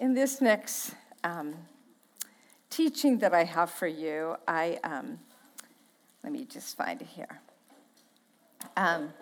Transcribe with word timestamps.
in 0.00 0.14
this 0.14 0.40
next 0.40 0.94
um, 1.22 1.54
teaching 2.70 3.18
that 3.18 3.34
I 3.34 3.44
have 3.44 3.70
for 3.70 3.86
you, 3.86 4.34
I 4.48 4.80
um, 4.82 5.20
let 6.24 6.32
me 6.32 6.46
just 6.46 6.76
find 6.76 7.00
it 7.02 7.06
here. 7.06 7.40
Um, 8.76 9.12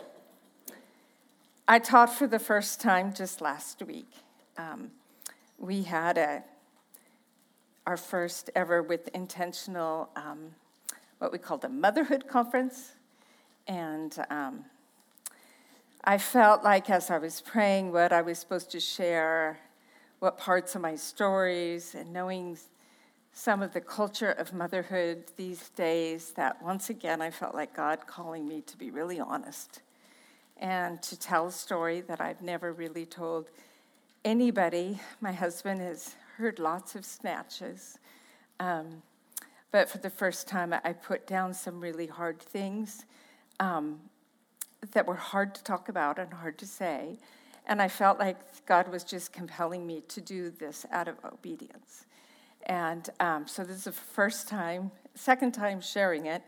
I 1.66 1.80
taught 1.80 2.14
for 2.14 2.28
the 2.28 2.38
first 2.38 2.80
time 2.80 3.12
just 3.12 3.40
last 3.40 3.82
week. 3.82 4.08
Um, 4.56 4.92
we 5.58 5.82
had 5.82 6.16
a 6.16 6.44
our 7.84 7.96
first 7.96 8.50
ever 8.54 8.82
with 8.82 9.08
intentional 9.14 10.10
um, 10.14 10.54
what 11.18 11.32
we 11.32 11.38
called 11.38 11.64
a 11.64 11.68
motherhood 11.68 12.28
conference, 12.28 12.92
and 13.66 14.16
um, 14.30 14.64
I 16.04 16.18
felt 16.18 16.62
like 16.62 16.88
as 16.88 17.10
I 17.10 17.18
was 17.18 17.40
praying 17.40 17.90
what 17.90 18.12
I 18.12 18.22
was 18.22 18.38
supposed 18.38 18.70
to 18.72 18.80
share 18.80 19.58
what 20.18 20.38
parts 20.38 20.74
of 20.74 20.82
my 20.82 20.96
stories 20.96 21.94
and 21.94 22.12
knowing 22.12 22.58
some 23.32 23.62
of 23.62 23.72
the 23.72 23.80
culture 23.80 24.32
of 24.32 24.52
motherhood 24.52 25.24
these 25.36 25.70
days 25.70 26.32
that 26.32 26.60
once 26.62 26.90
again 26.90 27.22
I 27.22 27.30
felt 27.30 27.54
like 27.54 27.74
God 27.74 28.06
calling 28.06 28.48
me 28.48 28.62
to 28.62 28.76
be 28.76 28.90
really 28.90 29.20
honest 29.20 29.80
and 30.56 31.00
to 31.02 31.18
tell 31.18 31.46
a 31.46 31.52
story 31.52 32.00
that 32.02 32.20
I've 32.20 32.42
never 32.42 32.72
really 32.72 33.06
told 33.06 33.50
anybody. 34.24 34.98
My 35.20 35.32
husband 35.32 35.80
has 35.80 36.16
heard 36.36 36.58
lots 36.58 36.96
of 36.96 37.04
snatches. 37.04 37.98
Um, 38.58 39.02
but 39.70 39.88
for 39.88 39.98
the 39.98 40.10
first 40.10 40.48
time, 40.48 40.74
I 40.82 40.92
put 40.92 41.26
down 41.26 41.54
some 41.54 41.80
really 41.80 42.06
hard 42.06 42.40
things 42.40 43.04
um, 43.60 44.00
that 44.92 45.06
were 45.06 45.14
hard 45.14 45.54
to 45.54 45.62
talk 45.62 45.88
about 45.88 46.18
and 46.18 46.32
hard 46.32 46.58
to 46.58 46.66
say. 46.66 47.18
And 47.68 47.82
I 47.82 47.88
felt 47.88 48.18
like 48.18 48.38
God 48.64 48.88
was 48.88 49.04
just 49.04 49.32
compelling 49.32 49.86
me 49.86 50.02
to 50.08 50.22
do 50.22 50.50
this 50.50 50.86
out 50.90 51.06
of 51.06 51.16
obedience. 51.22 52.06
And 52.64 53.08
um, 53.20 53.46
so 53.46 53.62
this 53.62 53.76
is 53.76 53.84
the 53.84 53.92
first 53.92 54.48
time, 54.48 54.90
second 55.14 55.52
time 55.52 55.80
sharing 55.82 56.26
it. 56.26 56.42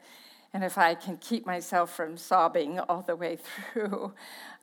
And 0.54 0.64
if 0.64 0.78
I 0.78 0.94
can 0.94 1.18
keep 1.18 1.46
myself 1.46 1.94
from 1.94 2.16
sobbing 2.16 2.80
all 2.88 3.02
the 3.02 3.16
way 3.16 3.36
through, 3.36 4.12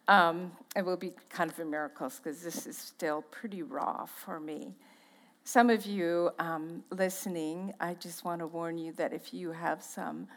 um, 0.08 0.52
it 0.76 0.84
will 0.84 0.98
be 0.98 1.14
kind 1.30 1.52
of 1.52 1.60
a 1.60 1.66
miracle 1.66 2.12
because 2.18 2.42
this 2.42 2.66
is 2.66 2.78
still 2.78 3.22
pretty 3.30 3.62
raw 3.62 4.06
for 4.06 4.40
me. 4.40 4.74
Some 5.44 5.70
of 5.70 5.86
you 5.86 6.32
um, 6.40 6.84
listening, 6.90 7.74
I 7.80 7.94
just 7.94 8.26
want 8.26 8.40
to 8.40 8.48
warn 8.48 8.78
you 8.78 8.92
that 8.94 9.14
if 9.14 9.34
you 9.34 9.52
have 9.52 9.82
some 9.82 10.28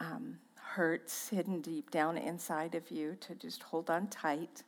um, 0.00 0.36
hurts 0.56 1.28
hidden 1.28 1.60
deep 1.60 1.90
down 1.90 2.18
inside 2.18 2.74
of 2.74 2.90
you, 2.90 3.16
to 3.20 3.34
just 3.36 3.62
hold 3.62 3.88
on 3.88 4.08
tight 4.08 4.64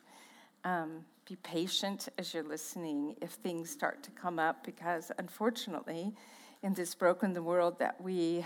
um, 0.67 1.05
be 1.29 1.37
patient 1.37 2.09
as 2.19 2.35
you're 2.35 2.43
listening 2.43 3.15
if 3.23 3.31
things 3.31 3.71
start 3.71 4.03
to 4.03 4.11
come 4.11 4.39
up, 4.39 4.65
because 4.65 5.13
unfortunately, 5.17 6.13
in 6.63 6.75
this 6.75 6.95
broken 6.95 7.33
world 7.45 7.79
that 7.79 8.01
we 8.01 8.45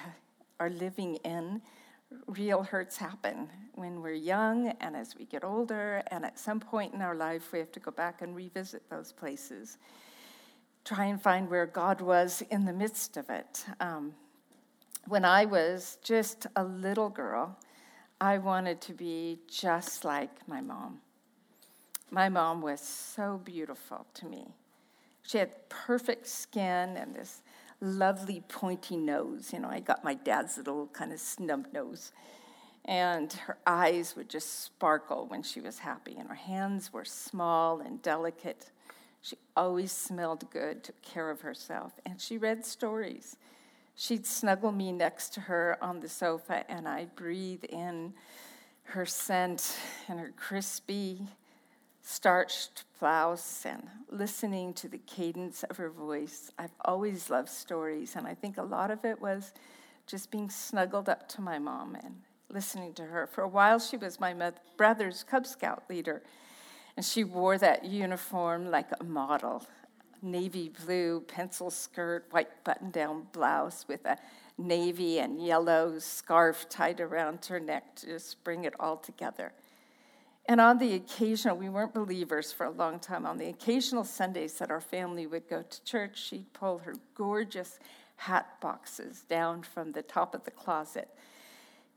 are 0.61 0.69
living 0.69 1.17
in, 1.25 1.63
real 2.27 2.63
hurts 2.63 2.99
happen 2.99 3.49
when 3.75 4.03
we're 4.03 4.13
young 4.13 4.69
and 4.81 4.95
as 4.95 5.17
we 5.19 5.25
get 5.25 5.45
older, 5.45 6.03
and 6.11 6.25
at 6.25 6.39
some 6.39 6.61
point 6.61 6.93
in 6.93 7.01
our 7.01 7.15
life, 7.15 7.53
we 7.53 7.59
have 7.59 7.73
to 7.73 7.81
go 7.81 7.91
back 7.91 8.21
and 8.21 8.37
revisit 8.37 8.89
those 8.91 9.13
places. 9.13 9.79
Try 10.85 11.07
and 11.07 11.21
find 11.21 11.49
where 11.49 11.67
God 11.67 12.03
was 12.03 12.43
in 12.51 12.67
the 12.67 12.73
midst 12.73 13.17
of 13.17 13.31
it. 13.31 13.65
Um, 13.81 14.13
when 15.07 15.25
I 15.25 15.47
was 15.47 15.97
just 16.03 16.47
a 16.57 16.65
little 16.65 17.09
girl, 17.09 17.59
I 18.21 18.37
wanted 18.37 18.83
to 18.83 18.93
be 18.93 19.39
just 19.49 20.05
like 20.05 20.47
my 20.47 20.61
mom. 20.61 21.01
My 22.11 22.29
mom 22.29 22.61
was 22.61 22.81
so 22.81 23.41
beautiful 23.45 24.07
to 24.15 24.27
me. 24.27 24.49
She 25.23 25.39
had 25.39 25.69
perfect 25.69 26.27
skin 26.27 26.97
and 26.97 27.15
this 27.15 27.43
lovely 27.81 28.43
pointy 28.49 28.97
nose. 28.97 29.53
You 29.53 29.61
know, 29.61 29.69
I 29.69 29.81
got 29.81 30.03
my 30.03 30.15
dad's 30.15 30.57
little 30.57 30.89
kind 30.89 31.13
of 31.13 31.21
snub 31.21 31.69
nose. 31.73 32.13
And 32.85 33.33
her 33.33 33.59
eyes 33.67 34.17
would 34.17 34.29
just 34.29 34.65
sparkle 34.65 35.27
when 35.29 35.43
she 35.43 35.61
was 35.61 35.79
happy, 35.79 36.17
and 36.19 36.29
her 36.29 36.35
hands 36.35 36.93
were 36.93 37.05
small 37.05 37.81
and 37.81 38.03
delicate. 38.03 38.71
She 39.23 39.37
always 39.55 39.93
smelled 39.93 40.51
good, 40.51 40.83
took 40.83 41.01
care 41.03 41.31
of 41.31 41.43
herself, 41.43 41.93
and 42.07 42.21
she 42.21 42.39
read 42.39 42.65
stories. 42.65 43.37
She'd 43.95 44.27
snuggle 44.27 44.73
me 44.73 44.93
next 44.93 45.35
to 45.35 45.43
her 45.43 45.77
on 45.83 46.01
the 46.01 46.09
sofa, 46.09 46.65
and 46.71 46.89
I'd 46.89 47.15
breathe 47.15 47.65
in 47.65 48.15
her 48.85 49.05
scent 49.05 49.77
and 50.09 50.19
her 50.19 50.33
crispy 50.37 51.29
starched 52.11 52.85
blouse 52.99 53.65
and 53.65 53.87
listening 54.11 54.75
to 54.75 54.89
the 54.89 54.99
cadence 54.99 55.63
of 55.63 55.77
her 55.77 55.89
voice. 55.89 56.51
I've 56.59 56.75
always 56.85 57.31
loved 57.31 57.49
stories, 57.49 58.17
and 58.17 58.27
I 58.27 58.35
think 58.35 58.59
a 58.59 58.65
lot 58.65 58.91
of 58.91 59.05
it 59.05 59.21
was 59.21 59.53
just 60.09 60.33
being 60.33 60.51
snuggled 60.51 61.09
up 61.09 61.29
to 61.29 61.41
my 61.41 61.61
mom 61.61 61.95
and 61.95 62.17
listening 62.49 62.95
to 62.95 63.05
her. 63.05 63.29
For 63.29 63.45
a 63.45 63.49
while, 63.49 63.79
she 63.79 63.97
was 63.97 64.19
my 64.19 64.35
brother's 64.77 65.23
Cub 65.23 65.47
Scout 65.47 65.85
leader, 65.89 66.23
and 66.97 67.07
she 67.07 67.23
wore 67.23 67.59
that 67.59 67.85
uniform 67.85 68.73
like 68.73 68.89
a 68.99 69.05
model 69.05 69.65
navy 70.23 70.71
blue 70.85 71.21
pencil 71.23 71.71
skirt, 71.71 72.27
white 72.31 72.63
button 72.63 72.91
down 72.91 73.27
blouse 73.33 73.87
with 73.89 74.05
a 74.05 74.19
navy 74.59 75.19
and 75.19 75.43
yellow 75.43 75.99
scarf 75.99 76.69
tied 76.69 77.01
around 77.01 77.43
her 77.47 77.59
neck 77.59 77.95
to 77.95 78.07
just 78.07 78.43
bring 78.45 78.65
it 78.65 78.75
all 78.79 78.99
together. 78.99 79.53
And 80.47 80.61
on 80.61 80.79
the 80.79 80.95
occasional, 80.95 81.57
we 81.57 81.69
weren't 81.69 81.95
believers 81.95 82.51
for 82.53 82.67
a 82.67 82.71
long 82.71 82.99
time. 82.99 83.25
On 83.25 83.39
the 83.39 83.49
occasional 83.49 84.05
Sundays 84.05 84.55
that 84.55 84.71
our 84.71 84.81
family 84.81 85.27
would 85.27 85.49
go 85.49 85.63
to 85.63 85.85
church, 85.85 86.21
she'd 86.21 86.53
pull 86.53 86.79
her 86.79 86.95
gorgeous 87.15 87.79
hat 88.17 88.61
boxes 88.61 89.25
down 89.29 89.63
from 89.63 89.93
the 89.93 90.03
top 90.03 90.35
of 90.35 90.45
the 90.45 90.51
closet. 90.51 91.09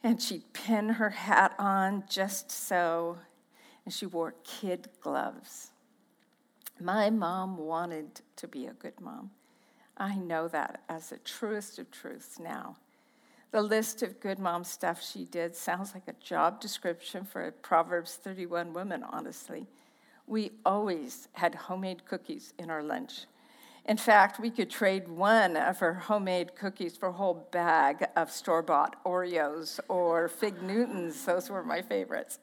And 0.04 0.22
she'd 0.22 0.54
pin 0.54 0.90
her 0.90 1.10
hat 1.10 1.56
on 1.58 2.04
just 2.10 2.52
so. 2.52 3.18
And 3.86 3.94
she 3.94 4.06
wore 4.06 4.36
kid 4.44 4.90
gloves. 5.02 5.72
My 6.80 7.10
mom 7.10 7.58
wanted 7.58 8.22
to 8.38 8.48
be 8.48 8.66
a 8.66 8.74
good 8.74 9.00
mom. 9.00 9.32
I 9.98 10.16
know 10.16 10.48
that 10.48 10.84
as 10.90 11.10
the 11.10 11.18
truest 11.18 11.80
of 11.80 11.92
truths 11.92 12.40
now. 12.40 12.78
The 13.54 13.62
list 13.62 14.02
of 14.02 14.20
good 14.20 14.40
mom 14.40 14.64
stuff 14.64 15.00
she 15.00 15.26
did 15.26 15.56
sounds 15.56 15.94
like 15.94 16.08
a 16.08 16.14
job 16.14 16.60
description 16.60 17.24
for 17.24 17.46
a 17.46 17.52
Proverbs 17.52 18.16
31 18.16 18.74
woman, 18.74 19.04
honestly. 19.04 19.68
We 20.26 20.54
always 20.66 21.28
had 21.34 21.54
homemade 21.54 22.04
cookies 22.04 22.56
in 22.58 22.72
our 22.72 22.82
lunch. 22.82 23.28
In 23.86 23.98
fact, 23.98 24.40
we 24.40 24.50
could 24.50 24.72
trade 24.72 25.08
one 25.08 25.56
of 25.56 25.78
her 25.78 25.94
homemade 25.94 26.56
cookies 26.56 26.98
for 26.98 27.10
a 27.10 27.12
whole 27.12 27.48
bag 27.52 28.08
of 28.16 28.32
store 28.32 28.64
bought 28.64 28.96
Oreos 29.04 29.80
or 29.88 30.30
Fig 30.30 30.64
Newtons. 30.64 31.24
Those 31.24 31.52
were 31.52 31.64
my 31.64 31.84
favorites. 31.84 32.40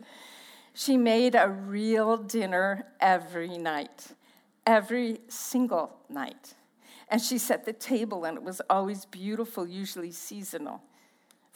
She 0.74 0.96
made 0.96 1.34
a 1.34 1.48
real 1.48 2.18
dinner 2.18 2.86
every 3.00 3.58
night, 3.58 4.12
every 4.64 5.22
single 5.26 5.96
night. 6.08 6.54
And 7.08 7.20
she 7.20 7.36
set 7.36 7.64
the 7.64 7.72
table, 7.72 8.24
and 8.24 8.36
it 8.36 8.44
was 8.44 8.62
always 8.70 9.06
beautiful, 9.06 9.66
usually 9.66 10.12
seasonal. 10.12 10.84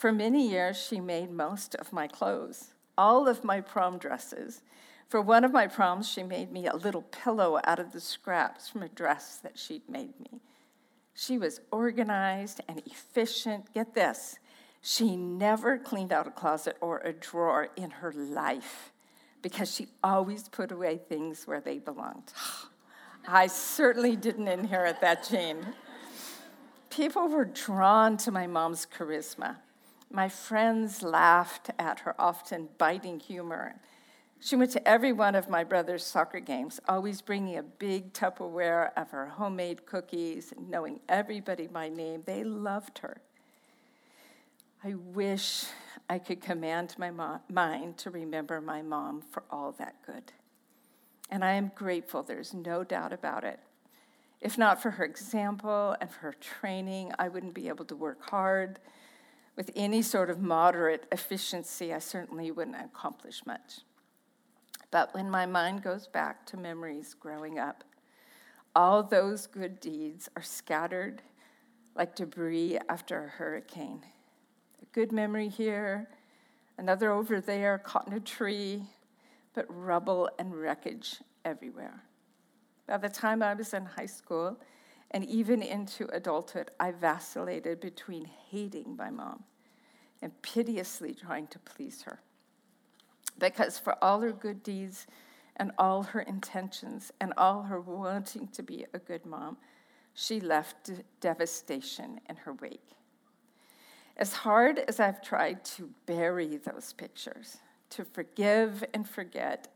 For 0.04 0.12
many 0.12 0.46
years, 0.46 0.76
she 0.76 1.00
made 1.00 1.30
most 1.30 1.74
of 1.76 1.90
my 1.90 2.06
clothes, 2.08 2.74
all 2.98 3.26
of 3.26 3.42
my 3.42 3.62
prom 3.62 3.96
dresses. 3.96 4.60
For 5.08 5.22
one 5.22 5.44
of 5.44 5.52
my 5.54 5.66
proms, 5.66 6.06
she 6.06 6.22
made 6.22 6.52
me 6.52 6.66
a 6.66 6.76
little 6.76 7.00
pillow 7.00 7.58
out 7.64 7.78
of 7.78 7.92
the 7.92 8.02
scraps 8.02 8.68
from 8.68 8.82
a 8.82 8.88
dress 8.90 9.38
that 9.38 9.58
she'd 9.58 9.88
made 9.88 10.20
me. 10.20 10.42
She 11.14 11.38
was 11.38 11.62
organized 11.70 12.60
and 12.68 12.82
efficient. 12.84 13.72
Get 13.72 13.94
this, 13.94 14.38
she 14.82 15.16
never 15.16 15.78
cleaned 15.78 16.12
out 16.12 16.26
a 16.26 16.32
closet 16.32 16.76
or 16.82 16.98
a 16.98 17.14
drawer 17.14 17.70
in 17.74 17.88
her 17.90 18.12
life 18.12 18.92
because 19.40 19.74
she 19.74 19.88
always 20.02 20.50
put 20.50 20.70
away 20.70 20.98
things 20.98 21.46
where 21.46 21.62
they 21.62 21.78
belonged. 21.78 22.30
I 23.26 23.46
certainly 23.46 24.16
didn't 24.16 24.48
inherit 24.48 25.00
that 25.00 25.26
gene. 25.26 25.68
People 26.90 27.26
were 27.28 27.46
drawn 27.46 28.18
to 28.18 28.30
my 28.30 28.46
mom's 28.46 28.84
charisma. 28.86 29.56
My 30.14 30.28
friends 30.28 31.02
laughed 31.02 31.70
at 31.76 31.98
her 32.00 32.14
often 32.20 32.68
biting 32.78 33.18
humor. 33.18 33.74
She 34.38 34.54
went 34.54 34.70
to 34.70 34.88
every 34.88 35.12
one 35.12 35.34
of 35.34 35.48
my 35.48 35.64
brother's 35.64 36.06
soccer 36.06 36.38
games, 36.38 36.78
always 36.86 37.20
bringing 37.20 37.58
a 37.58 37.64
big 37.64 38.12
Tupperware 38.12 38.92
of 38.96 39.10
her 39.10 39.26
homemade 39.26 39.86
cookies, 39.86 40.54
knowing 40.56 41.00
everybody 41.08 41.66
by 41.66 41.88
name. 41.88 42.22
They 42.26 42.44
loved 42.44 42.98
her. 42.98 43.22
I 44.84 44.94
wish 44.94 45.64
I 46.08 46.20
could 46.20 46.40
command 46.40 46.94
my 46.96 47.10
mind 47.50 47.98
to 47.98 48.10
remember 48.10 48.60
my 48.60 48.82
mom 48.82 49.20
for 49.20 49.42
all 49.50 49.72
that 49.78 49.96
good. 50.06 50.30
And 51.28 51.44
I 51.44 51.54
am 51.54 51.72
grateful, 51.74 52.22
there's 52.22 52.54
no 52.54 52.84
doubt 52.84 53.12
about 53.12 53.42
it. 53.42 53.58
If 54.40 54.56
not 54.58 54.80
for 54.80 54.92
her 54.92 55.04
example 55.04 55.96
and 56.00 56.08
for 56.08 56.20
her 56.20 56.34
training, 56.34 57.10
I 57.18 57.26
wouldn't 57.26 57.54
be 57.54 57.66
able 57.66 57.86
to 57.86 57.96
work 57.96 58.30
hard 58.30 58.78
with 59.56 59.70
any 59.76 60.02
sort 60.02 60.30
of 60.30 60.40
moderate 60.40 61.06
efficiency, 61.12 61.92
I 61.92 61.98
certainly 62.00 62.50
wouldn't 62.50 62.76
accomplish 62.76 63.44
much. 63.46 63.80
But 64.90 65.14
when 65.14 65.30
my 65.30 65.46
mind 65.46 65.82
goes 65.82 66.06
back 66.06 66.46
to 66.46 66.56
memories 66.56 67.14
growing 67.14 67.58
up, 67.58 67.84
All 68.76 69.04
those 69.04 69.46
good 69.46 69.78
deeds 69.78 70.28
are 70.36 70.42
scattered 70.42 71.22
like 71.94 72.16
debris 72.16 72.78
after 72.88 73.24
a 73.24 73.28
hurricane. 73.28 74.02
A 74.82 74.86
good 74.86 75.12
memory 75.12 75.48
here, 75.48 76.08
another 76.76 77.12
over 77.12 77.40
there, 77.40 77.78
caught 77.78 78.08
in 78.08 78.14
a 78.14 78.20
tree, 78.20 78.82
but 79.54 79.64
rubble 79.68 80.28
and 80.40 80.52
wreckage 80.52 81.20
everywhere. 81.44 82.02
By 82.88 82.96
the 82.96 83.08
time 83.08 83.42
I 83.42 83.54
was 83.54 83.72
in 83.74 83.84
high 83.84 84.06
school 84.06 84.58
and 85.10 85.24
even 85.24 85.62
into 85.62 86.06
adulthood, 86.12 86.70
I 86.80 86.90
vacillated 86.90 87.80
between 87.80 88.24
hating 88.50 88.96
my 88.96 89.10
mom 89.10 89.44
and 90.22 90.32
piteously 90.42 91.14
trying 91.14 91.46
to 91.48 91.58
please 91.60 92.02
her. 92.02 92.20
Because 93.38 93.78
for 93.78 94.02
all 94.02 94.20
her 94.20 94.32
good 94.32 94.62
deeds 94.62 95.06
and 95.56 95.72
all 95.78 96.02
her 96.02 96.20
intentions 96.20 97.12
and 97.20 97.32
all 97.36 97.62
her 97.62 97.80
wanting 97.80 98.48
to 98.48 98.62
be 98.62 98.86
a 98.92 98.98
good 98.98 99.24
mom, 99.24 99.56
she 100.14 100.40
left 100.40 100.90
devastation 101.20 102.20
in 102.28 102.36
her 102.36 102.52
wake. 102.54 102.90
As 104.16 104.32
hard 104.32 104.78
as 104.78 105.00
I've 105.00 105.22
tried 105.22 105.64
to 105.76 105.90
bury 106.06 106.56
those 106.56 106.92
pictures, 106.92 107.58
to 107.90 108.04
forgive 108.04 108.84
and 108.94 109.08
forget, 109.08 109.68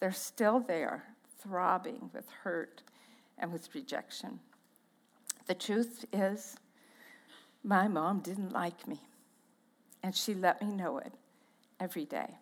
they're 0.00 0.12
still 0.12 0.60
there, 0.60 1.04
throbbing 1.40 2.10
with 2.12 2.28
hurt 2.42 2.82
and 3.38 3.52
with 3.52 3.72
rejection. 3.74 4.40
The 5.46 5.54
truth 5.54 6.04
is, 6.12 6.56
my 7.62 7.86
mom 7.86 8.18
didn't 8.18 8.52
like 8.52 8.88
me, 8.88 9.00
and 10.02 10.14
she 10.14 10.34
let 10.34 10.60
me 10.60 10.72
know 10.72 10.98
it 10.98 11.12
every 11.78 12.04
day. 12.04 12.38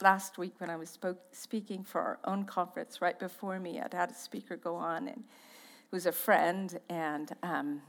Last 0.00 0.36
week, 0.36 0.54
when 0.58 0.68
I 0.68 0.76
was 0.76 0.90
spoke, 0.90 1.20
speaking 1.30 1.84
for 1.84 2.00
our 2.00 2.18
own 2.24 2.44
conference, 2.44 3.00
right 3.00 3.18
before 3.18 3.60
me, 3.60 3.80
I'd 3.80 3.94
had 3.94 4.10
a 4.10 4.14
speaker 4.14 4.56
go 4.56 4.74
on, 4.74 5.06
and 5.06 5.22
was 5.92 6.06
a 6.06 6.12
friend, 6.12 6.80
and 6.88 7.30
um, 7.44 7.80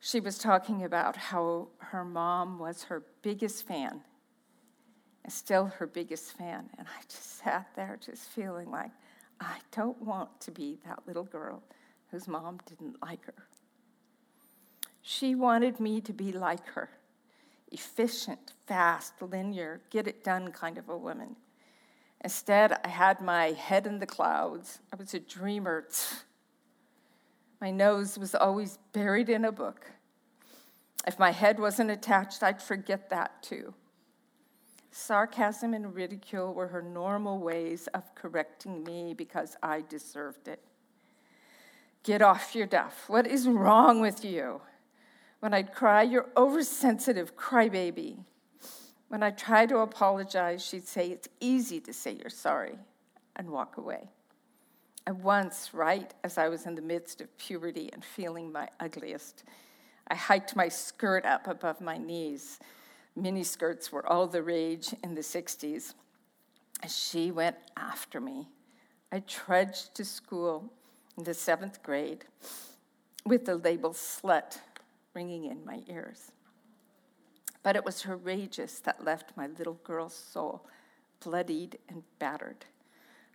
she 0.00 0.18
was 0.18 0.38
talking 0.38 0.84
about 0.84 1.16
how 1.16 1.68
her 1.78 2.06
mom 2.06 2.58
was 2.58 2.84
her 2.84 3.02
biggest 3.20 3.66
fan, 3.66 4.00
and 5.24 5.32
still 5.32 5.66
her 5.66 5.86
biggest 5.86 6.38
fan. 6.38 6.70
And 6.78 6.86
I 6.88 7.02
just 7.02 7.36
sat 7.38 7.68
there, 7.76 7.98
just 8.02 8.30
feeling 8.30 8.70
like 8.70 8.92
I 9.40 9.58
don't 9.72 10.00
want 10.00 10.40
to 10.40 10.50
be 10.50 10.78
that 10.86 11.00
little 11.06 11.24
girl 11.24 11.62
whose 12.12 12.28
mom 12.28 12.60
didn't 12.66 13.02
like 13.02 13.24
her. 13.24 13.48
She 15.00 15.34
wanted 15.34 15.80
me 15.80 16.00
to 16.02 16.12
be 16.12 16.30
like 16.30 16.64
her 16.68 16.90
efficient, 17.72 18.52
fast, 18.66 19.14
linear, 19.22 19.80
get 19.88 20.06
it 20.06 20.22
done 20.22 20.52
kind 20.52 20.76
of 20.76 20.90
a 20.90 20.96
woman. 20.96 21.34
Instead, 22.20 22.78
I 22.84 22.88
had 22.88 23.22
my 23.22 23.52
head 23.52 23.86
in 23.86 23.98
the 23.98 24.06
clouds. 24.06 24.80
I 24.92 24.96
was 24.96 25.14
a 25.14 25.18
dreamer. 25.18 25.88
My 27.62 27.70
nose 27.70 28.18
was 28.18 28.34
always 28.34 28.78
buried 28.92 29.30
in 29.30 29.44
a 29.44 29.52
book. 29.52 29.90
If 31.06 31.18
my 31.18 31.30
head 31.30 31.58
wasn't 31.58 31.90
attached, 31.90 32.42
I'd 32.42 32.60
forget 32.60 33.08
that 33.10 33.42
too. 33.42 33.72
Sarcasm 34.90 35.72
and 35.72 35.94
ridicule 35.94 36.52
were 36.54 36.66
her 36.66 36.82
normal 36.82 37.38
ways 37.38 37.88
of 37.94 38.14
correcting 38.14 38.84
me 38.84 39.14
because 39.14 39.56
I 39.62 39.82
deserved 39.88 40.48
it. 40.48 40.62
Get 42.02 42.22
off 42.22 42.54
your 42.54 42.66
duff. 42.66 43.08
What 43.08 43.26
is 43.26 43.48
wrong 43.48 44.00
with 44.00 44.24
you? 44.24 44.60
When 45.40 45.54
I'd 45.54 45.74
cry, 45.74 46.02
you're 46.02 46.28
oversensitive 46.36 47.36
crybaby. 47.36 48.24
When 49.08 49.22
I 49.22 49.30
tried 49.30 49.68
to 49.70 49.78
apologize, 49.78 50.64
she'd 50.64 50.86
say, 50.86 51.10
It's 51.10 51.28
easy 51.40 51.80
to 51.80 51.92
say 51.92 52.12
you're 52.12 52.30
sorry, 52.30 52.78
and 53.36 53.50
walk 53.50 53.76
away. 53.76 54.08
And 55.06 55.22
once, 55.22 55.70
right 55.72 56.12
as 56.22 56.38
I 56.38 56.48
was 56.48 56.66
in 56.66 56.74
the 56.74 56.82
midst 56.82 57.20
of 57.20 57.36
puberty 57.38 57.90
and 57.92 58.04
feeling 58.04 58.52
my 58.52 58.68
ugliest, 58.80 59.44
I 60.08 60.14
hiked 60.14 60.54
my 60.56 60.68
skirt 60.68 61.24
up 61.24 61.46
above 61.46 61.80
my 61.80 61.98
knees 61.98 62.60
Mini 63.14 63.44
skirts 63.44 63.92
were 63.92 64.06
all 64.06 64.26
the 64.26 64.42
rage 64.42 64.94
in 65.04 65.14
the 65.14 65.20
60s. 65.20 65.94
She 66.88 67.30
went 67.30 67.56
after 67.76 68.20
me. 68.20 68.48
I 69.10 69.20
trudged 69.20 69.94
to 69.96 70.04
school 70.04 70.72
in 71.16 71.24
the 71.24 71.34
seventh 71.34 71.82
grade 71.82 72.24
with 73.24 73.44
the 73.44 73.56
label 73.56 73.90
slut 73.90 74.58
ringing 75.14 75.44
in 75.44 75.64
my 75.64 75.82
ears. 75.88 76.32
But 77.62 77.76
it 77.76 77.84
was 77.84 78.02
her 78.02 78.16
rages 78.16 78.80
that 78.80 79.04
left 79.04 79.36
my 79.36 79.46
little 79.46 79.78
girl's 79.84 80.14
soul 80.14 80.66
bloodied 81.20 81.78
and 81.88 82.02
battered. 82.18 82.64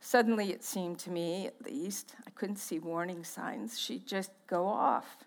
Suddenly, 0.01 0.51
it 0.51 0.63
seemed 0.63 1.00
to 1.00 1.09
me, 1.09 1.47
at 1.47 1.65
least, 1.65 2.15
I 2.25 2.29
couldn't 2.31 2.57
see 2.57 2.79
warning 2.79 3.24
signs. 3.24 3.79
She'd 3.79 4.06
just 4.06 4.31
go 4.45 4.68
off, 4.68 5.25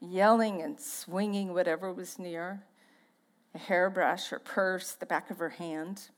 yelling 0.00 0.62
and 0.62 0.80
swinging 0.80 1.52
whatever 1.52 1.92
was 1.92 2.18
near 2.18 2.62
a 3.54 3.58
hairbrush, 3.58 4.28
her 4.28 4.38
purse, 4.38 4.92
the 4.92 5.06
back 5.06 5.30
of 5.30 5.38
her 5.38 5.48
hand. 5.48 6.08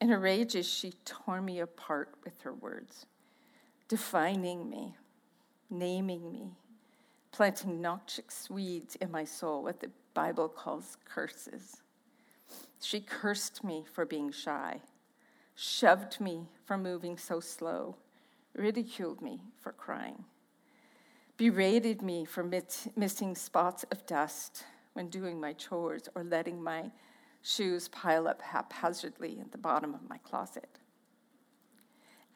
In 0.00 0.08
her 0.08 0.18
rages, 0.18 0.68
she 0.68 0.94
tore 1.04 1.40
me 1.40 1.60
apart 1.60 2.14
with 2.24 2.40
her 2.42 2.52
words, 2.52 3.06
defining 3.88 4.68
me, 4.68 4.94
naming 5.70 6.30
me, 6.32 6.52
planting 7.30 7.80
noxious 7.80 8.48
weeds 8.50 8.96
in 8.96 9.10
my 9.10 9.24
soul, 9.24 9.62
what 9.62 9.80
the 9.80 9.90
Bible 10.14 10.48
calls 10.48 10.96
curses. 11.04 11.82
She 12.80 13.00
cursed 13.00 13.64
me 13.64 13.84
for 13.92 14.04
being 14.04 14.30
shy, 14.32 14.80
shoved 15.54 16.20
me 16.20 16.48
for 16.64 16.76
moving 16.76 17.16
so 17.16 17.40
slow, 17.40 17.96
ridiculed 18.54 19.22
me 19.22 19.40
for 19.60 19.72
crying, 19.72 20.24
berated 21.36 22.02
me 22.02 22.24
for 22.24 22.42
missing 22.96 23.34
spots 23.34 23.84
of 23.90 24.04
dust, 24.06 24.64
when 24.92 25.08
doing 25.08 25.40
my 25.40 25.54
chores 25.54 26.02
or 26.14 26.22
letting 26.22 26.62
my 26.62 26.90
shoes 27.40 27.88
pile 27.88 28.28
up 28.28 28.42
haphazardly 28.42 29.38
at 29.40 29.50
the 29.50 29.58
bottom 29.58 29.94
of 29.94 30.08
my 30.08 30.18
closet. 30.18 30.78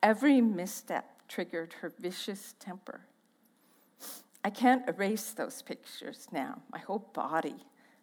Every 0.02 0.40
misstep 0.40 1.15
triggered 1.28 1.74
her 1.80 1.92
vicious 1.98 2.54
temper. 2.58 3.00
I 4.44 4.50
can't 4.50 4.88
erase 4.88 5.32
those 5.32 5.62
pictures 5.62 6.28
now. 6.30 6.62
My 6.72 6.78
whole 6.78 7.10
body 7.12 7.56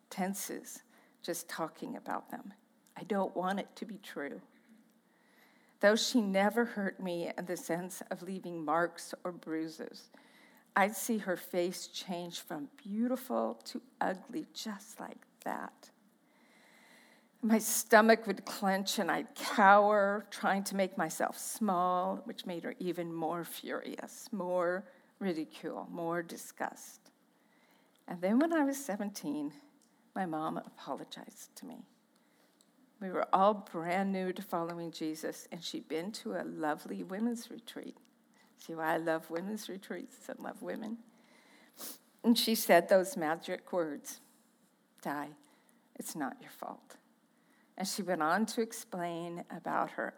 tenses 0.10 0.84
just 1.22 1.48
talking 1.48 1.96
about 1.96 2.30
them. 2.30 2.54
I 2.98 3.04
don't 3.04 3.36
want 3.36 3.60
it 3.60 3.76
to 3.78 3.86
be 3.86 4.00
true. 4.04 4.42
Though 5.80 5.96
she 5.96 6.22
never 6.22 6.66
hurt 6.66 7.02
me 7.02 7.32
in 7.38 7.46
the 7.46 7.58
sense 7.58 8.02
of 8.12 8.22
leaving 8.22 8.64
marks 8.64 9.14
or 9.24 9.32
bruises, 9.32 10.12
I'd 10.76 10.96
see 10.96 11.18
her 11.20 11.38
face 11.38 11.88
change 11.88 12.40
from 12.40 12.70
beautiful 12.78 13.60
to 13.66 13.82
ugly, 14.02 14.46
just 14.54 15.00
like 15.00 15.26
that. 15.44 15.90
My 17.46 17.60
stomach 17.60 18.26
would 18.26 18.46
clench 18.46 19.00
and 19.00 19.12
I'd 19.12 19.36
cower, 19.36 20.26
trying 20.32 20.64
to 20.64 20.78
make 20.78 20.98
myself 20.98 21.38
small, 21.38 22.22
which 22.24 22.46
made 22.46 22.64
her 22.64 22.74
even 22.80 23.14
more 23.14 23.44
furious, 23.44 24.30
more 24.32 24.86
ridicule, 25.20 25.90
more 25.92 26.24
disgust. 26.24 27.12
And 28.08 28.22
then 28.22 28.40
when 28.40 28.54
I 28.54 28.64
was 28.64 28.78
17, 28.78 29.52
my 30.16 30.26
mom 30.26 30.56
apologized 30.56 31.54
to 31.58 31.66
me. 31.66 31.84
We 33.02 33.10
were 33.10 33.28
all 33.34 33.54
brand 33.54 34.14
new 34.14 34.32
to 34.32 34.42
following 34.42 34.92
Jesus, 34.92 35.46
and 35.52 35.62
she'd 35.62 35.90
been 35.90 36.14
to 36.14 36.36
a 36.36 36.46
lovely 36.46 37.04
women's 37.04 37.52
retreat. 37.52 37.98
See 38.58 38.74
why 38.74 38.94
I 38.94 38.98
love 38.98 39.30
women's 39.30 39.68
retreats 39.68 40.16
and 40.30 40.40
love 40.40 40.62
women? 40.62 41.00
And 42.24 42.38
she 42.40 42.56
said 42.56 42.88
those 42.88 43.18
magic 43.18 43.74
words 43.74 44.22
Di, 45.02 45.28
it's 45.98 46.16
not 46.16 46.38
your 46.40 46.52
fault. 46.52 46.96
And 47.78 47.88
she 47.88 48.02
went 48.02 48.22
on 48.22 48.46
to 48.48 48.62
explain 48.62 49.44
about 49.56 49.92
her 49.92 50.14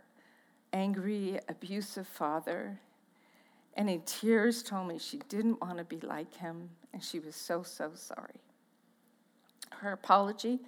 angry, 0.74 1.40
abusive 1.48 2.08
father. 2.08 2.80
And 3.76 3.90
in 3.90 4.02
tears, 4.02 4.62
told 4.62 4.88
me 4.88 5.00
she 5.00 5.20
didn't 5.30 5.62
want 5.62 5.78
to 5.78 5.84
be 5.84 6.00
like 6.00 6.34
him, 6.36 6.70
and 6.94 7.04
she 7.04 7.20
was 7.20 7.36
so, 7.36 7.64
so 7.64 7.92
sorry. 7.94 8.42
Her 9.72 9.94
apology 9.94 10.60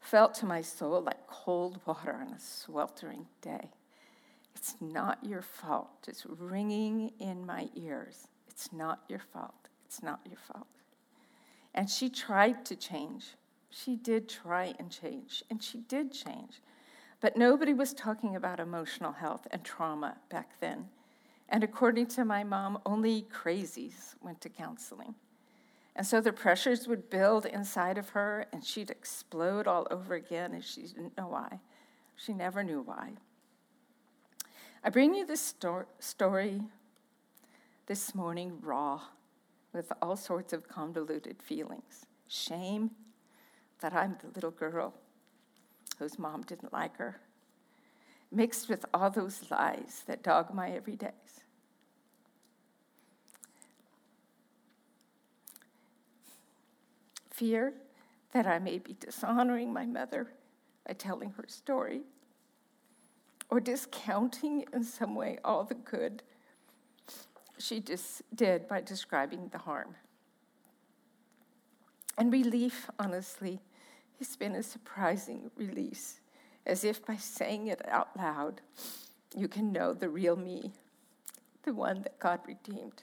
felt 0.00 0.34
to 0.34 0.46
my 0.46 0.62
soul 0.62 1.00
like 1.00 1.26
cold 1.26 1.80
water 1.84 2.14
on 2.14 2.32
a 2.32 2.40
sweltering 2.40 3.26
day. 3.40 3.70
It's 4.54 4.76
not 4.80 5.18
your 5.22 5.42
fault. 5.42 6.06
It's 6.08 6.24
ringing 6.26 7.12
in 7.18 7.44
my 7.44 7.68
ears. 7.74 8.28
It's 8.48 8.72
not 8.72 9.02
your 9.08 9.18
fault. 9.18 9.68
It's 9.84 10.02
not 10.02 10.20
your 10.26 10.38
fault. 10.38 10.66
And 11.74 11.90
she 11.90 12.08
tried 12.08 12.64
to 12.66 12.76
change. 12.76 13.34
She 13.70 13.96
did 13.96 14.28
try 14.28 14.74
and 14.78 14.90
change, 14.90 15.42
and 15.50 15.62
she 15.62 15.78
did 15.78 16.12
change. 16.12 16.60
But 17.20 17.36
nobody 17.36 17.72
was 17.72 17.92
talking 17.92 18.36
about 18.36 18.60
emotional 18.60 19.12
health 19.12 19.46
and 19.50 19.64
trauma 19.64 20.16
back 20.28 20.60
then. 20.60 20.88
And 21.48 21.62
according 21.64 22.06
to 22.08 22.24
my 22.24 22.44
mom, 22.44 22.78
only 22.84 23.22
crazies 23.22 24.14
went 24.20 24.40
to 24.42 24.48
counseling. 24.48 25.14
And 25.94 26.06
so 26.06 26.20
the 26.20 26.32
pressures 26.32 26.86
would 26.86 27.08
build 27.08 27.46
inside 27.46 27.96
of 27.96 28.10
her, 28.10 28.46
and 28.52 28.64
she'd 28.64 28.90
explode 28.90 29.66
all 29.66 29.86
over 29.90 30.14
again, 30.14 30.52
and 30.52 30.62
she 30.62 30.82
didn't 30.82 31.16
know 31.16 31.28
why. 31.28 31.60
She 32.16 32.32
never 32.32 32.62
knew 32.62 32.82
why. 32.82 33.12
I 34.84 34.90
bring 34.90 35.14
you 35.14 35.26
this 35.26 35.40
sto- 35.40 35.86
story 35.98 36.62
this 37.86 38.14
morning 38.14 38.58
raw 38.60 39.00
with 39.72 39.92
all 40.02 40.16
sorts 40.16 40.52
of 40.52 40.68
convoluted 40.68 41.42
feelings 41.42 42.06
shame 42.28 42.90
that 43.80 43.94
I'm 43.94 44.16
the 44.22 44.28
little 44.34 44.50
girl 44.50 44.94
whose 45.98 46.18
mom 46.18 46.42
didn't 46.42 46.72
like 46.72 46.96
her, 46.96 47.20
mixed 48.30 48.68
with 48.68 48.84
all 48.92 49.10
those 49.10 49.50
lies 49.50 50.02
that 50.06 50.22
dog 50.22 50.52
my 50.52 50.70
everydays. 50.70 51.42
Fear 57.30 57.74
that 58.32 58.46
I 58.46 58.58
may 58.58 58.78
be 58.78 58.96
dishonoring 58.98 59.72
my 59.72 59.86
mother 59.86 60.28
by 60.86 60.94
telling 60.94 61.30
her 61.36 61.44
story, 61.48 62.02
or 63.48 63.60
discounting 63.60 64.64
in 64.72 64.82
some 64.82 65.14
way 65.14 65.38
all 65.44 65.64
the 65.64 65.74
good 65.74 66.22
she 67.58 67.80
just 67.80 68.22
did 68.34 68.68
by 68.68 68.80
describing 68.80 69.48
the 69.48 69.58
harm. 69.58 69.94
And 72.18 72.32
relief, 72.32 72.88
honestly, 72.98 73.60
has 74.18 74.36
been 74.36 74.54
a 74.54 74.62
surprising 74.62 75.50
release, 75.56 76.20
as 76.64 76.84
if 76.84 77.04
by 77.04 77.16
saying 77.16 77.66
it 77.66 77.82
out 77.88 78.16
loud, 78.16 78.60
you 79.36 79.48
can 79.48 79.72
know 79.72 79.92
the 79.92 80.08
real 80.08 80.36
me, 80.36 80.72
the 81.64 81.74
one 81.74 82.02
that 82.02 82.18
God 82.18 82.40
redeemed. 82.46 83.02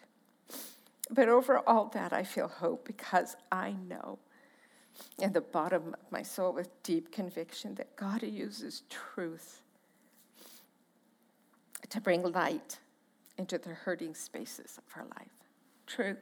But 1.12 1.29
over 1.29 1.60
all 1.60 1.91
that, 1.93 2.12
I 2.12 2.24
feel 2.24 2.48
hope 2.48 2.86
because 2.86 3.36
I 3.51 3.75
know 3.88 4.17
in 5.20 5.34
the 5.34 5.41
bottom 5.41 5.93
of 5.93 6.12
my 6.12 6.24
soul 6.24 6.53
with 6.53 6.84
deep 6.84 7.12
conviction 7.12 7.75
that 7.75 7.96
God 7.96 8.24
uses 8.24 8.84
truth 8.89 9.62
to 11.89 12.01
bring 12.01 12.24
light 12.24 12.79
into 13.38 13.58
the 13.58 13.70
hurting 13.70 14.15
spaces 14.15 14.77
of 14.77 14.84
our 14.96 15.05
life. 15.17 15.32
Truth. 15.86 16.17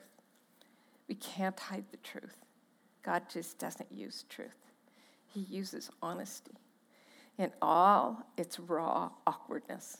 We 1.07 1.15
can't 1.15 1.59
hide 1.59 1.85
the 1.91 1.97
truth. 1.97 2.37
God 3.03 3.23
just 3.31 3.57
doesn't 3.57 3.91
use 3.91 4.25
truth, 4.29 4.71
He 5.27 5.41
uses 5.41 5.89
honesty 6.01 6.55
in 7.37 7.51
all 7.61 8.25
its 8.37 8.59
raw 8.59 9.09
awkwardness. 9.25 9.97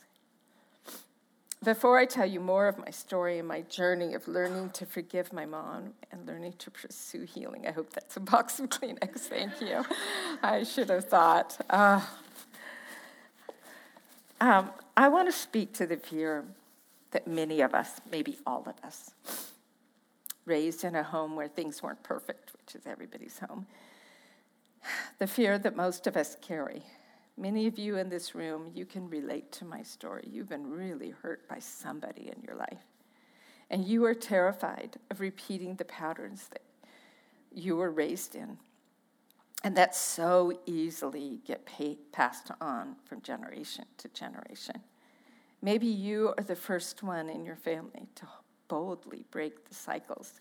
Before 1.64 1.96
I 1.96 2.06
tell 2.06 2.26
you 2.26 2.40
more 2.40 2.66
of 2.66 2.76
my 2.76 2.90
story 2.90 3.38
and 3.38 3.46
my 3.46 3.60
journey 3.62 4.14
of 4.14 4.26
learning 4.26 4.70
to 4.70 4.84
forgive 4.84 5.32
my 5.32 5.46
mom 5.46 5.92
and 6.10 6.26
learning 6.26 6.54
to 6.58 6.72
pursue 6.72 7.22
healing, 7.22 7.68
I 7.68 7.70
hope 7.70 7.92
that's 7.92 8.16
a 8.16 8.20
box 8.20 8.58
of 8.58 8.68
Kleenex. 8.68 9.20
Thank 9.20 9.60
you. 9.60 9.84
I 10.42 10.64
should 10.64 10.88
have 10.88 11.04
thought. 11.04 11.64
Uh, 11.70 12.00
um, 14.40 14.70
I 14.96 15.06
want 15.06 15.28
to 15.28 15.32
speak 15.32 15.72
to 15.74 15.86
the 15.86 15.96
fear 15.96 16.44
that 17.12 17.28
many 17.28 17.60
of 17.60 17.74
us, 17.74 18.00
maybe 18.10 18.38
all 18.44 18.64
of 18.66 18.74
us, 18.84 19.12
raised 20.44 20.84
in 20.84 20.94
a 20.94 21.02
home 21.02 21.36
where 21.36 21.48
things 21.48 21.82
weren't 21.82 22.02
perfect, 22.02 22.52
which 22.52 22.74
is 22.74 22.86
everybody's 22.86 23.38
home, 23.38 23.66
the 25.18 25.26
fear 25.26 25.58
that 25.58 25.76
most 25.76 26.06
of 26.06 26.16
us 26.16 26.36
carry. 26.40 26.82
Many 27.36 27.66
of 27.66 27.78
you 27.78 27.96
in 27.96 28.08
this 28.08 28.34
room, 28.34 28.70
you 28.74 28.84
can 28.84 29.08
relate 29.08 29.52
to 29.52 29.64
my 29.64 29.82
story. 29.82 30.28
You've 30.30 30.48
been 30.48 30.70
really 30.70 31.10
hurt 31.10 31.48
by 31.48 31.60
somebody 31.60 32.30
in 32.34 32.42
your 32.42 32.56
life. 32.56 32.84
And 33.70 33.84
you 33.84 34.04
are 34.04 34.14
terrified 34.14 34.96
of 35.10 35.20
repeating 35.20 35.76
the 35.76 35.84
patterns 35.84 36.48
that 36.48 36.62
you 37.50 37.76
were 37.76 37.90
raised 37.90 38.34
in. 38.34 38.58
And 39.64 39.76
that 39.76 39.94
so 39.94 40.52
easily 40.66 41.40
get 41.46 41.64
pay, 41.64 41.96
passed 42.10 42.50
on 42.60 42.96
from 43.04 43.22
generation 43.22 43.84
to 43.98 44.08
generation. 44.08 44.82
Maybe 45.62 45.86
you 45.86 46.34
are 46.36 46.44
the 46.44 46.56
first 46.56 47.02
one 47.04 47.30
in 47.30 47.44
your 47.44 47.56
family 47.56 48.08
to 48.16 48.26
boldly 48.72 49.22
break 49.30 49.68
the 49.68 49.74
cycles 49.74 50.40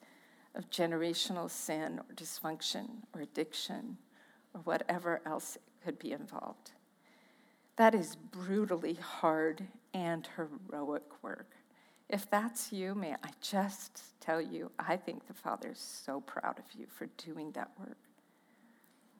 of 0.56 0.70
generational 0.70 1.50
sin 1.50 2.00
or 2.00 2.16
dysfunction 2.16 2.88
or 3.14 3.20
addiction 3.20 3.98
or 4.54 4.62
whatever 4.62 5.20
else 5.26 5.58
could 5.84 6.00
be 6.00 6.14
involved. 6.14 6.72
That 7.76 7.94
is 7.94 8.16
brutally 8.16 8.94
hard 8.94 9.68
and 9.94 10.26
heroic 10.38 11.04
work. 11.22 11.58
If 12.08 12.30
that's 12.30 12.72
you, 12.72 12.96
may 12.96 13.16
I 13.16 13.32
just 13.42 14.02
tell 14.22 14.40
you, 14.40 14.72
I 14.80 14.96
think 14.96 15.28
the 15.28 15.34
Father 15.34 15.72
is 15.72 16.02
so 16.06 16.22
proud 16.22 16.58
of 16.58 16.80
you 16.80 16.86
for 16.88 17.08
doing 17.18 17.52
that 17.52 17.72
work. 17.78 17.98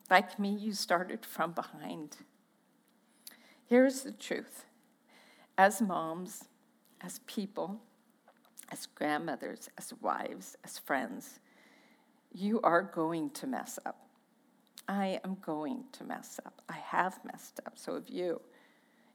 Like 0.08 0.38
me, 0.38 0.54
you 0.54 0.72
started 0.72 1.26
from 1.26 1.52
behind. 1.52 2.16
Here's 3.66 4.04
the 4.04 4.12
truth 4.12 4.64
as 5.58 5.82
moms, 5.82 6.44
as 7.02 7.18
people, 7.26 7.82
as 8.72 8.86
grandmothers, 8.86 9.68
as 9.76 9.92
wives, 10.00 10.56
as 10.64 10.78
friends, 10.78 11.40
you 12.32 12.60
are 12.62 12.82
going 12.82 13.30
to 13.30 13.46
mess 13.46 13.78
up. 13.84 14.08
I 14.88 15.20
am 15.22 15.36
going 15.42 15.84
to 15.92 16.04
mess 16.04 16.40
up. 16.44 16.62
I 16.68 16.78
have 16.78 17.20
messed 17.24 17.60
up, 17.66 17.78
so 17.78 17.94
have 17.94 18.08
you. 18.08 18.40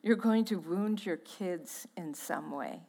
You're 0.03 0.15
going 0.15 0.45
to 0.45 0.59
wound 0.59 1.05
your 1.05 1.17
kids 1.17 1.87
in 1.97 2.13
some 2.13 2.51
way. 2.51 2.81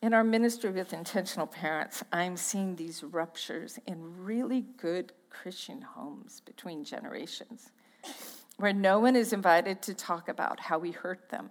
In 0.00 0.14
our 0.14 0.24
ministry 0.24 0.70
with 0.70 0.92
intentional 0.92 1.46
parents, 1.46 2.02
I'm 2.12 2.36
seeing 2.36 2.76
these 2.76 3.04
ruptures 3.04 3.78
in 3.86 4.24
really 4.24 4.64
good 4.76 5.12
Christian 5.28 5.82
homes 5.82 6.40
between 6.46 6.84
generations, 6.84 7.70
where 8.56 8.72
no 8.72 9.00
one 9.00 9.16
is 9.16 9.32
invited 9.32 9.82
to 9.82 9.94
talk 9.94 10.28
about 10.28 10.60
how 10.60 10.78
we 10.78 10.92
hurt 10.92 11.28
them 11.28 11.50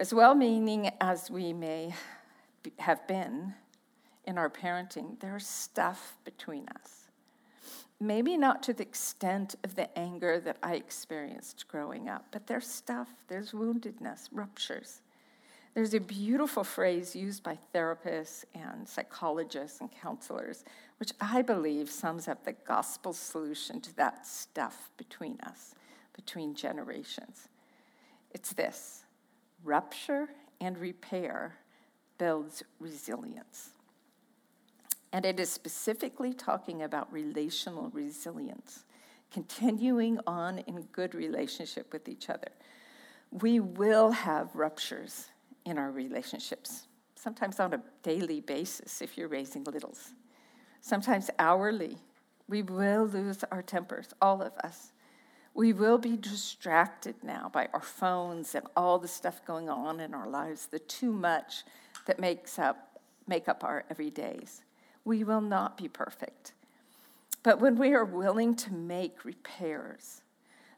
as 0.00 0.14
well 0.14 0.34
meaning 0.34 0.90
as 0.98 1.30
we 1.30 1.52
may 1.52 1.94
have 2.78 3.06
been 3.06 3.54
in 4.24 4.38
our 4.38 4.50
parenting, 4.50 5.18
there's 5.20 5.46
stuff 5.46 6.16
between 6.24 6.68
us. 6.68 7.08
Maybe 8.00 8.36
not 8.36 8.62
to 8.64 8.72
the 8.72 8.82
extent 8.82 9.56
of 9.62 9.74
the 9.74 9.96
anger 9.98 10.40
that 10.40 10.56
I 10.62 10.74
experienced 10.74 11.68
growing 11.68 12.08
up, 12.08 12.26
but 12.30 12.46
there's 12.46 12.66
stuff, 12.66 13.08
there's 13.28 13.52
woundedness, 13.52 14.28
ruptures. 14.32 15.02
There's 15.74 15.94
a 15.94 16.00
beautiful 16.00 16.64
phrase 16.64 17.14
used 17.14 17.42
by 17.42 17.58
therapists 17.74 18.44
and 18.54 18.88
psychologists 18.88 19.80
and 19.80 19.90
counselors, 19.90 20.64
which 20.98 21.12
I 21.20 21.42
believe 21.42 21.90
sums 21.90 22.26
up 22.26 22.44
the 22.44 22.52
gospel 22.52 23.12
solution 23.12 23.80
to 23.82 23.96
that 23.96 24.26
stuff 24.26 24.90
between 24.96 25.38
us, 25.42 25.74
between 26.14 26.54
generations. 26.54 27.48
It's 28.32 28.52
this 28.52 29.04
rupture 29.62 30.28
and 30.60 30.76
repair 30.78 31.56
builds 32.20 32.62
resilience. 32.78 33.70
And 35.10 35.24
it 35.24 35.40
is 35.40 35.48
specifically 35.48 36.34
talking 36.34 36.82
about 36.82 37.10
relational 37.10 37.88
resilience, 37.94 38.84
continuing 39.32 40.20
on 40.26 40.58
in 40.58 40.82
good 40.92 41.14
relationship 41.14 41.90
with 41.94 42.10
each 42.10 42.28
other. 42.28 42.50
We 43.30 43.58
will 43.58 44.10
have 44.10 44.54
ruptures 44.54 45.30
in 45.64 45.78
our 45.78 45.90
relationships, 45.90 46.88
sometimes 47.14 47.58
on 47.58 47.72
a 47.72 47.82
daily 48.02 48.42
basis 48.42 49.00
if 49.00 49.16
you're 49.16 49.28
raising 49.28 49.64
littles, 49.64 50.12
sometimes 50.82 51.30
hourly. 51.38 51.96
We 52.48 52.60
will 52.62 53.06
lose 53.06 53.44
our 53.50 53.62
tempers, 53.62 54.08
all 54.20 54.42
of 54.42 54.52
us. 54.62 54.92
We 55.54 55.72
will 55.72 55.98
be 55.98 56.16
distracted 56.16 57.14
now 57.22 57.50
by 57.50 57.68
our 57.72 57.80
phones 57.80 58.54
and 58.54 58.66
all 58.76 58.98
the 58.98 59.08
stuff 59.08 59.44
going 59.46 59.70
on 59.70 60.00
in 60.00 60.12
our 60.12 60.28
lives, 60.28 60.66
the 60.66 60.78
too 60.78 61.12
much 61.12 61.64
that 62.06 62.18
makes 62.18 62.58
up, 62.58 63.00
make 63.26 63.48
up 63.48 63.64
our 63.64 63.84
everydays. 63.90 64.62
We 65.04 65.24
will 65.24 65.40
not 65.40 65.76
be 65.76 65.88
perfect. 65.88 66.52
But 67.42 67.60
when 67.60 67.78
we 67.78 67.92
are 67.92 68.04
willing 68.04 68.54
to 68.56 68.72
make 68.72 69.24
repairs, 69.24 70.22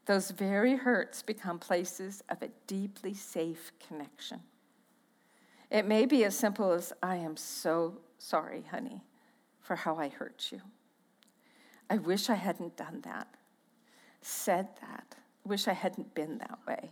those 0.06 0.30
very 0.30 0.76
hurts 0.76 1.22
become 1.22 1.58
places 1.58 2.22
of 2.28 2.42
a 2.42 2.50
deeply 2.66 3.14
safe 3.14 3.72
connection. 3.86 4.40
It 5.70 5.86
may 5.86 6.06
be 6.06 6.24
as 6.24 6.36
simple 6.36 6.72
as 6.72 6.92
I 7.02 7.16
am 7.16 7.36
so 7.36 7.98
sorry, 8.18 8.64
honey, 8.70 9.02
for 9.60 9.76
how 9.76 9.96
I 9.96 10.08
hurt 10.08 10.48
you. 10.52 10.60
I 11.88 11.98
wish 11.98 12.30
I 12.30 12.34
hadn't 12.34 12.76
done 12.76 13.00
that 13.04 13.28
said 14.22 14.68
that. 14.80 15.16
Wish 15.44 15.68
I 15.68 15.72
hadn't 15.72 16.14
been 16.14 16.38
that 16.38 16.58
way. 16.66 16.90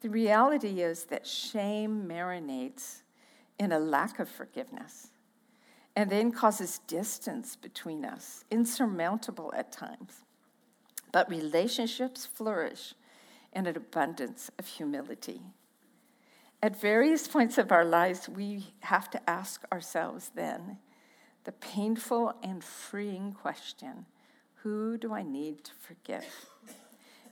The 0.00 0.08
reality 0.08 0.82
is 0.82 1.04
that 1.06 1.26
shame 1.26 2.06
marinates 2.08 3.02
in 3.58 3.72
a 3.72 3.78
lack 3.78 4.18
of 4.18 4.28
forgiveness 4.28 5.08
and 5.96 6.10
then 6.10 6.32
causes 6.32 6.80
distance 6.86 7.56
between 7.56 8.04
us, 8.04 8.44
insurmountable 8.50 9.52
at 9.56 9.70
times. 9.70 10.24
But 11.12 11.30
relationships 11.30 12.26
flourish 12.26 12.94
in 13.52 13.66
an 13.66 13.76
abundance 13.76 14.50
of 14.58 14.66
humility. 14.66 15.40
At 16.60 16.80
various 16.80 17.28
points 17.28 17.58
of 17.58 17.70
our 17.70 17.84
lives, 17.84 18.28
we 18.28 18.74
have 18.80 19.08
to 19.10 19.30
ask 19.30 19.62
ourselves 19.70 20.32
then 20.34 20.78
the 21.44 21.52
painful 21.52 22.34
and 22.42 22.64
freeing 22.64 23.32
question 23.32 24.06
who 24.62 24.96
do 24.96 25.12
I 25.12 25.22
need 25.22 25.62
to 25.64 25.72
forgive? 25.74 26.24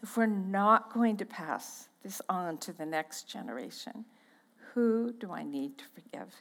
If 0.02 0.18
we're 0.18 0.26
not 0.26 0.92
going 0.92 1.16
to 1.16 1.24
pass 1.24 1.88
this 2.02 2.20
on 2.28 2.58
to 2.58 2.74
the 2.74 2.84
next 2.84 3.26
generation, 3.26 4.04
who 4.74 5.12
do 5.12 5.32
I 5.32 5.42
need 5.42 5.78
to 5.78 5.84
forgive? 5.94 6.34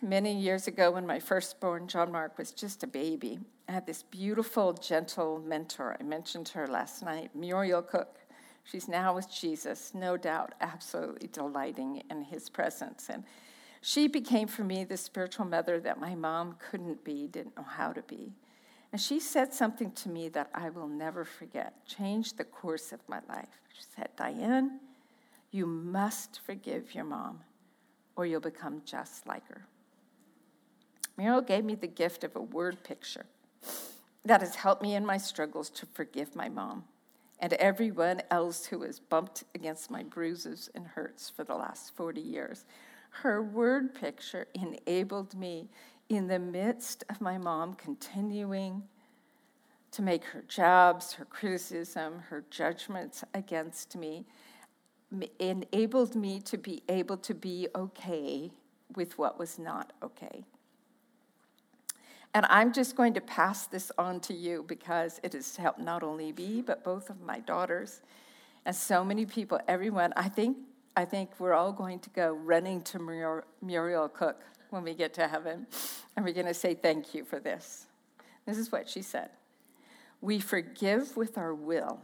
Many 0.00 0.34
years 0.38 0.66
ago, 0.66 0.92
when 0.92 1.06
my 1.06 1.18
firstborn, 1.18 1.86
John 1.86 2.10
Mark, 2.10 2.38
was 2.38 2.52
just 2.52 2.82
a 2.82 2.86
baby, 2.86 3.38
I 3.68 3.72
had 3.72 3.86
this 3.86 4.02
beautiful, 4.02 4.72
gentle 4.72 5.42
mentor. 5.44 5.96
I 6.00 6.02
mentioned 6.02 6.48
her 6.50 6.66
last 6.66 7.02
night, 7.02 7.34
Muriel 7.34 7.82
Cook. 7.82 8.20
She's 8.64 8.88
now 8.88 9.14
with 9.14 9.30
Jesus, 9.30 9.92
no 9.94 10.16
doubt, 10.16 10.54
absolutely 10.60 11.28
delighting 11.28 12.02
in 12.10 12.22
his 12.22 12.48
presence. 12.48 13.08
And 13.10 13.24
she 13.80 14.08
became 14.08 14.48
for 14.48 14.64
me 14.64 14.84
the 14.84 14.96
spiritual 14.96 15.44
mother 15.46 15.78
that 15.80 16.00
my 16.00 16.14
mom 16.14 16.56
couldn't 16.58 17.04
be, 17.04 17.26
didn't 17.26 17.56
know 17.56 17.64
how 17.64 17.92
to 17.92 18.02
be. 18.02 18.32
And 18.92 19.00
she 19.00 19.20
said 19.20 19.52
something 19.52 19.92
to 19.92 20.08
me 20.08 20.28
that 20.30 20.50
I 20.54 20.70
will 20.70 20.88
never 20.88 21.24
forget, 21.24 21.84
changed 21.86 22.38
the 22.38 22.44
course 22.44 22.92
of 22.92 23.00
my 23.08 23.20
life. 23.28 23.60
She 23.72 23.84
said, 23.94 24.08
Diane, 24.16 24.80
you 25.56 25.66
must 25.66 26.40
forgive 26.44 26.94
your 26.94 27.04
mom, 27.04 27.40
or 28.14 28.26
you'll 28.26 28.40
become 28.40 28.82
just 28.84 29.26
like 29.26 29.46
her. 29.48 29.66
Muriel 31.16 31.40
gave 31.40 31.64
me 31.64 31.74
the 31.74 31.86
gift 31.86 32.22
of 32.24 32.36
a 32.36 32.40
word 32.40 32.84
picture 32.84 33.24
that 34.24 34.42
has 34.42 34.56
helped 34.56 34.82
me 34.82 34.94
in 34.94 35.06
my 35.06 35.16
struggles 35.16 35.70
to 35.70 35.86
forgive 35.86 36.36
my 36.36 36.48
mom 36.48 36.84
and 37.38 37.52
everyone 37.54 38.20
else 38.30 38.66
who 38.66 38.82
has 38.82 38.98
bumped 38.98 39.44
against 39.54 39.90
my 39.90 40.02
bruises 40.02 40.70
and 40.74 40.86
hurts 40.86 41.30
for 41.30 41.44
the 41.44 41.54
last 41.54 41.94
40 41.96 42.20
years. 42.20 42.64
Her 43.10 43.42
word 43.42 43.94
picture 43.94 44.46
enabled 44.54 45.34
me 45.34 45.68
in 46.08 46.28
the 46.28 46.38
midst 46.38 47.04
of 47.08 47.20
my 47.20 47.38
mom 47.38 47.74
continuing 47.74 48.82
to 49.92 50.02
make 50.02 50.24
her 50.24 50.44
jabs, 50.46 51.14
her 51.14 51.24
criticism, 51.24 52.20
her 52.28 52.44
judgments 52.50 53.24
against 53.32 53.96
me, 53.96 54.26
enabled 55.38 56.14
me 56.14 56.40
to 56.40 56.56
be 56.56 56.82
able 56.88 57.16
to 57.18 57.34
be 57.34 57.68
okay 57.74 58.50
with 58.94 59.18
what 59.18 59.38
was 59.38 59.58
not 59.58 59.92
okay. 60.02 60.44
And 62.34 62.44
I'm 62.50 62.72
just 62.72 62.96
going 62.96 63.14
to 63.14 63.20
pass 63.20 63.66
this 63.66 63.90
on 63.96 64.20
to 64.20 64.34
you 64.34 64.64
because 64.68 65.20
it 65.22 65.32
has 65.32 65.56
helped 65.56 65.80
not 65.80 66.02
only 66.02 66.32
me, 66.32 66.60
but 66.60 66.84
both 66.84 67.08
of 67.08 67.20
my 67.22 67.40
daughters 67.40 68.02
and 68.66 68.74
so 68.74 69.04
many 69.04 69.24
people, 69.24 69.60
everyone. 69.68 70.12
I 70.16 70.28
think, 70.28 70.58
I 70.96 71.04
think 71.04 71.30
we're 71.38 71.54
all 71.54 71.72
going 71.72 72.00
to 72.00 72.10
go 72.10 72.32
running 72.32 72.82
to 72.82 72.98
Muriel, 72.98 73.42
Muriel 73.62 74.08
Cook 74.08 74.42
when 74.70 74.82
we 74.82 74.92
get 74.92 75.14
to 75.14 75.28
heaven, 75.28 75.66
and 76.16 76.24
we're 76.24 76.34
going 76.34 76.46
to 76.46 76.54
say 76.54 76.74
thank 76.74 77.14
you 77.14 77.24
for 77.24 77.38
this. 77.38 77.86
This 78.44 78.58
is 78.58 78.70
what 78.70 78.88
she 78.88 79.02
said 79.02 79.30
We 80.20 80.40
forgive 80.40 81.16
with 81.16 81.38
our 81.38 81.54
will. 81.54 82.00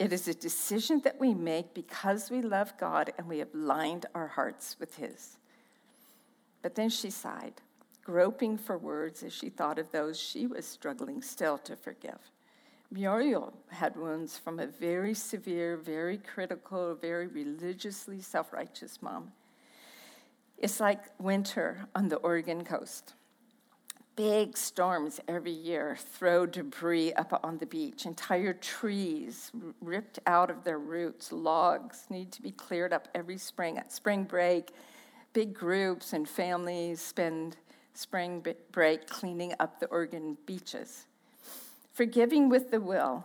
It 0.00 0.14
is 0.14 0.26
a 0.26 0.34
decision 0.34 1.02
that 1.04 1.20
we 1.20 1.34
make 1.34 1.74
because 1.74 2.30
we 2.30 2.40
love 2.40 2.72
God 2.78 3.12
and 3.18 3.28
we 3.28 3.38
have 3.40 3.54
lined 3.54 4.06
our 4.14 4.28
hearts 4.28 4.76
with 4.80 4.96
His. 4.96 5.36
But 6.62 6.74
then 6.74 6.88
she 6.88 7.10
sighed 7.10 7.60
groping 8.02 8.56
for 8.56 8.78
words 8.78 9.22
as 9.22 9.32
she 9.32 9.50
thought 9.50 9.78
of 9.78 9.92
those 9.92 10.18
she 10.18 10.46
was 10.46 10.64
struggling 10.64 11.20
still 11.20 11.58
to 11.58 11.76
forgive. 11.76 12.18
Muriel 12.90 13.52
had 13.68 13.94
wounds 13.94 14.38
from 14.38 14.58
a 14.58 14.66
very 14.66 15.12
severe, 15.12 15.76
very 15.76 16.16
critical, 16.16 16.94
very 16.94 17.26
religiously 17.26 18.22
self 18.22 18.54
righteous 18.54 19.02
mom. 19.02 19.30
It's 20.56 20.80
like 20.80 21.02
winter 21.20 21.86
on 21.94 22.08
the 22.08 22.16
Oregon 22.16 22.64
coast. 22.64 23.12
Big 24.20 24.54
storms 24.54 25.18
every 25.28 25.50
year 25.50 25.96
throw 25.98 26.44
debris 26.44 27.10
up 27.14 27.40
on 27.42 27.56
the 27.56 27.64
beach. 27.64 28.04
Entire 28.04 28.52
trees 28.52 29.50
ripped 29.80 30.18
out 30.26 30.50
of 30.50 30.62
their 30.62 30.78
roots. 30.78 31.32
Logs 31.32 32.04
need 32.10 32.30
to 32.32 32.42
be 32.42 32.50
cleared 32.50 32.92
up 32.92 33.08
every 33.14 33.38
spring. 33.38 33.78
At 33.78 33.90
spring 33.90 34.24
break, 34.24 34.72
big 35.32 35.54
groups 35.54 36.12
and 36.12 36.28
families 36.28 37.00
spend 37.00 37.56
spring 37.94 38.44
break 38.70 39.06
cleaning 39.06 39.54
up 39.58 39.80
the 39.80 39.86
Oregon 39.86 40.36
beaches. 40.44 41.06
Forgiving 41.94 42.50
with 42.50 42.70
the 42.70 42.80
will 42.82 43.24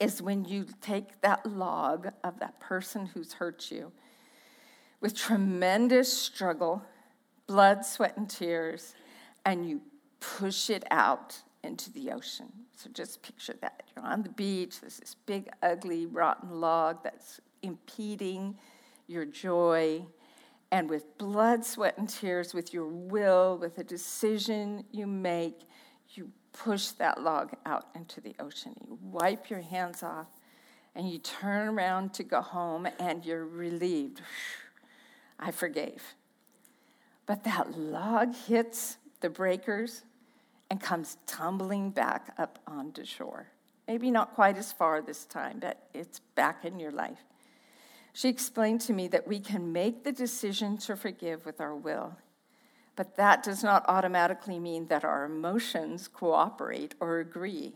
is 0.00 0.20
when 0.20 0.44
you 0.44 0.66
take 0.80 1.20
that 1.20 1.46
log 1.46 2.08
of 2.24 2.40
that 2.40 2.58
person 2.58 3.06
who's 3.06 3.34
hurt 3.34 3.70
you 3.70 3.92
with 5.00 5.14
tremendous 5.14 6.12
struggle, 6.12 6.82
blood, 7.46 7.84
sweat, 7.84 8.16
and 8.16 8.28
tears, 8.28 8.94
and 9.44 9.68
you 9.68 9.80
push 10.20 10.70
it 10.70 10.84
out 10.90 11.36
into 11.62 11.92
the 11.92 12.10
ocean. 12.12 12.52
So 12.76 12.90
just 12.92 13.22
picture 13.22 13.54
that. 13.60 13.82
You're 13.94 14.06
on 14.06 14.22
the 14.22 14.28
beach, 14.30 14.80
there's 14.80 14.98
this 14.98 15.16
big, 15.26 15.48
ugly, 15.62 16.06
rotten 16.06 16.60
log 16.60 17.02
that's 17.02 17.40
impeding 17.62 18.56
your 19.06 19.24
joy 19.24 20.04
and 20.72 20.90
with 20.90 21.16
blood, 21.18 21.64
sweat, 21.64 21.96
and 21.96 22.08
tears, 22.08 22.52
with 22.52 22.74
your 22.74 22.86
will, 22.86 23.56
with 23.58 23.78
a 23.78 23.84
decision 23.84 24.84
you 24.90 25.06
make, 25.06 25.60
you 26.10 26.30
push 26.52 26.88
that 26.88 27.22
log 27.22 27.52
out 27.64 27.86
into 27.94 28.20
the 28.20 28.34
ocean. 28.40 28.74
You 28.86 28.98
wipe 29.02 29.48
your 29.48 29.60
hands 29.60 30.02
off 30.02 30.26
and 30.94 31.08
you 31.08 31.18
turn 31.18 31.68
around 31.68 32.14
to 32.14 32.24
go 32.24 32.40
home 32.40 32.88
and 32.98 33.24
you're 33.24 33.46
relieved. 33.46 34.22
I 35.38 35.50
forgave. 35.50 36.02
But 37.26 37.44
that 37.44 37.76
log 37.76 38.34
hits 38.34 38.98
the 39.20 39.30
breakers 39.30 40.02
and 40.70 40.80
comes 40.80 41.18
tumbling 41.26 41.90
back 41.90 42.34
up 42.38 42.58
onto 42.66 43.04
shore. 43.04 43.48
Maybe 43.86 44.10
not 44.10 44.34
quite 44.34 44.56
as 44.56 44.72
far 44.72 45.00
this 45.00 45.24
time, 45.24 45.58
but 45.60 45.88
it's 45.94 46.20
back 46.34 46.64
in 46.64 46.78
your 46.78 46.92
life. 46.92 47.24
She 48.12 48.28
explained 48.28 48.80
to 48.82 48.92
me 48.92 49.08
that 49.08 49.28
we 49.28 49.38
can 49.40 49.72
make 49.72 50.02
the 50.02 50.12
decision 50.12 50.78
to 50.78 50.96
forgive 50.96 51.44
with 51.44 51.60
our 51.60 51.74
will, 51.74 52.16
but 52.96 53.16
that 53.16 53.42
does 53.42 53.62
not 53.62 53.84
automatically 53.88 54.58
mean 54.58 54.88
that 54.88 55.04
our 55.04 55.24
emotions 55.24 56.08
cooperate 56.08 56.94
or 56.98 57.18
agree. 57.18 57.74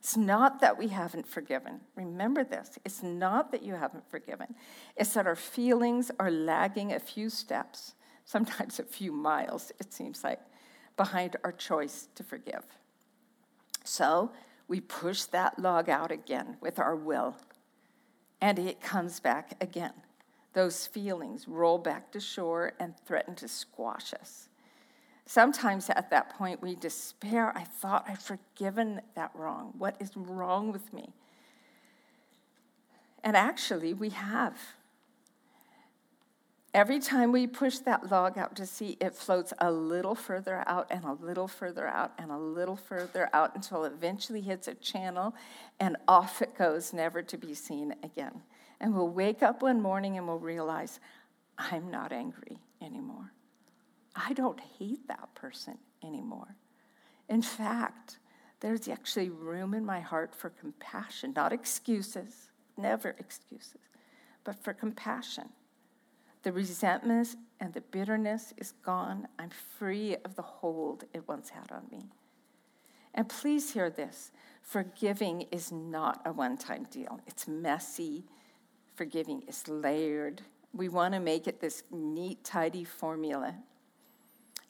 It's 0.00 0.16
not 0.16 0.60
that 0.60 0.78
we 0.78 0.88
haven't 0.88 1.26
forgiven. 1.26 1.80
Remember 1.94 2.44
this. 2.44 2.78
It's 2.84 3.02
not 3.02 3.50
that 3.52 3.62
you 3.62 3.74
haven't 3.74 4.08
forgiven. 4.08 4.54
It's 4.96 5.14
that 5.14 5.26
our 5.26 5.34
feelings 5.34 6.10
are 6.18 6.30
lagging 6.30 6.92
a 6.92 7.00
few 7.00 7.28
steps, 7.28 7.95
sometimes 8.26 8.78
a 8.78 8.84
few 8.84 9.10
miles, 9.10 9.72
it 9.80 9.92
seems 9.92 10.22
like, 10.22 10.40
behind 10.98 11.36
our 11.44 11.52
choice 11.52 12.08
to 12.14 12.22
forgive. 12.22 12.64
So 13.84 14.32
we 14.68 14.80
push 14.80 15.24
that 15.24 15.58
log 15.58 15.88
out 15.88 16.10
again 16.10 16.58
with 16.60 16.78
our 16.78 16.96
will 16.96 17.36
and 18.40 18.58
it 18.58 18.80
comes 18.80 19.20
back 19.20 19.52
again. 19.60 19.92
Those 20.52 20.86
feelings 20.86 21.46
roll 21.48 21.78
back 21.78 22.12
to 22.12 22.20
shore 22.20 22.72
and 22.80 22.94
threaten 23.06 23.34
to 23.36 23.48
squash 23.48 24.12
us. 24.14 24.48
Sometimes 25.26 25.90
at 25.90 26.10
that 26.10 26.30
point 26.30 26.62
we 26.62 26.76
despair. 26.76 27.52
I 27.56 27.64
thought 27.64 28.06
I'd 28.08 28.22
forgiven 28.22 29.00
that 29.14 29.32
wrong. 29.34 29.74
What 29.76 29.96
is 30.00 30.16
wrong 30.16 30.72
with 30.72 30.92
me? 30.92 31.12
And 33.24 33.36
actually, 33.36 33.92
we 33.92 34.10
have. 34.10 34.56
Every 36.76 36.98
time 36.98 37.32
we 37.32 37.46
push 37.46 37.78
that 37.78 38.10
log 38.10 38.36
out 38.36 38.54
to 38.56 38.66
sea, 38.66 38.98
it 39.00 39.14
floats 39.14 39.54
a 39.60 39.72
little 39.72 40.14
further 40.14 40.62
out 40.66 40.86
and 40.90 41.06
a 41.06 41.12
little 41.14 41.48
further 41.48 41.88
out 41.88 42.12
and 42.18 42.30
a 42.30 42.36
little 42.36 42.76
further 42.76 43.30
out 43.32 43.54
until 43.54 43.86
it 43.86 43.94
eventually 43.94 44.42
hits 44.42 44.68
a 44.68 44.74
channel 44.74 45.34
and 45.80 45.96
off 46.06 46.42
it 46.42 46.54
goes, 46.54 46.92
never 46.92 47.22
to 47.22 47.38
be 47.38 47.54
seen 47.54 47.94
again. 48.02 48.42
And 48.78 48.94
we'll 48.94 49.08
wake 49.08 49.42
up 49.42 49.62
one 49.62 49.80
morning 49.80 50.18
and 50.18 50.26
we'll 50.26 50.38
realize, 50.38 51.00
I'm 51.56 51.90
not 51.90 52.12
angry 52.12 52.58
anymore. 52.82 53.32
I 54.14 54.34
don't 54.34 54.60
hate 54.78 55.08
that 55.08 55.34
person 55.34 55.78
anymore. 56.04 56.56
In 57.30 57.40
fact, 57.40 58.18
there's 58.60 58.86
actually 58.86 59.30
room 59.30 59.72
in 59.72 59.86
my 59.86 60.00
heart 60.00 60.34
for 60.34 60.50
compassion, 60.50 61.32
not 61.34 61.54
excuses, 61.54 62.50
never 62.76 63.16
excuses, 63.18 63.80
but 64.44 64.62
for 64.62 64.74
compassion 64.74 65.48
the 66.46 66.52
resentment 66.52 67.34
and 67.58 67.72
the 67.72 67.80
bitterness 67.80 68.54
is 68.56 68.70
gone. 68.84 69.26
I'm 69.36 69.50
free 69.50 70.14
of 70.24 70.36
the 70.36 70.42
hold 70.42 71.02
it 71.12 71.26
once 71.26 71.50
had 71.50 71.72
on 71.72 71.82
me. 71.90 72.04
And 73.14 73.28
please 73.28 73.72
hear 73.72 73.90
this 73.90 74.30
forgiving 74.62 75.48
is 75.50 75.72
not 75.72 76.22
a 76.24 76.32
one 76.32 76.56
time 76.56 76.86
deal, 76.88 77.18
it's 77.26 77.48
messy. 77.48 78.26
Forgiving 78.94 79.42
is 79.48 79.66
layered. 79.66 80.40
We 80.72 80.88
want 80.88 81.14
to 81.14 81.20
make 81.20 81.48
it 81.48 81.60
this 81.60 81.82
neat, 81.90 82.44
tidy 82.44 82.84
formula. 82.84 83.56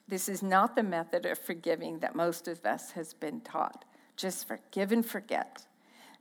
This 0.07 0.27
is 0.27 0.41
not 0.41 0.75
the 0.75 0.81
method 0.81 1.27
of 1.27 1.37
forgiving 1.37 1.99
that 1.99 2.15
most 2.15 2.47
of 2.47 2.65
us 2.65 2.89
has 2.93 3.13
been 3.13 3.39
taught. 3.41 3.85
Just 4.15 4.47
forgive 4.47 4.91
and 4.91 5.05
forget. 5.05 5.67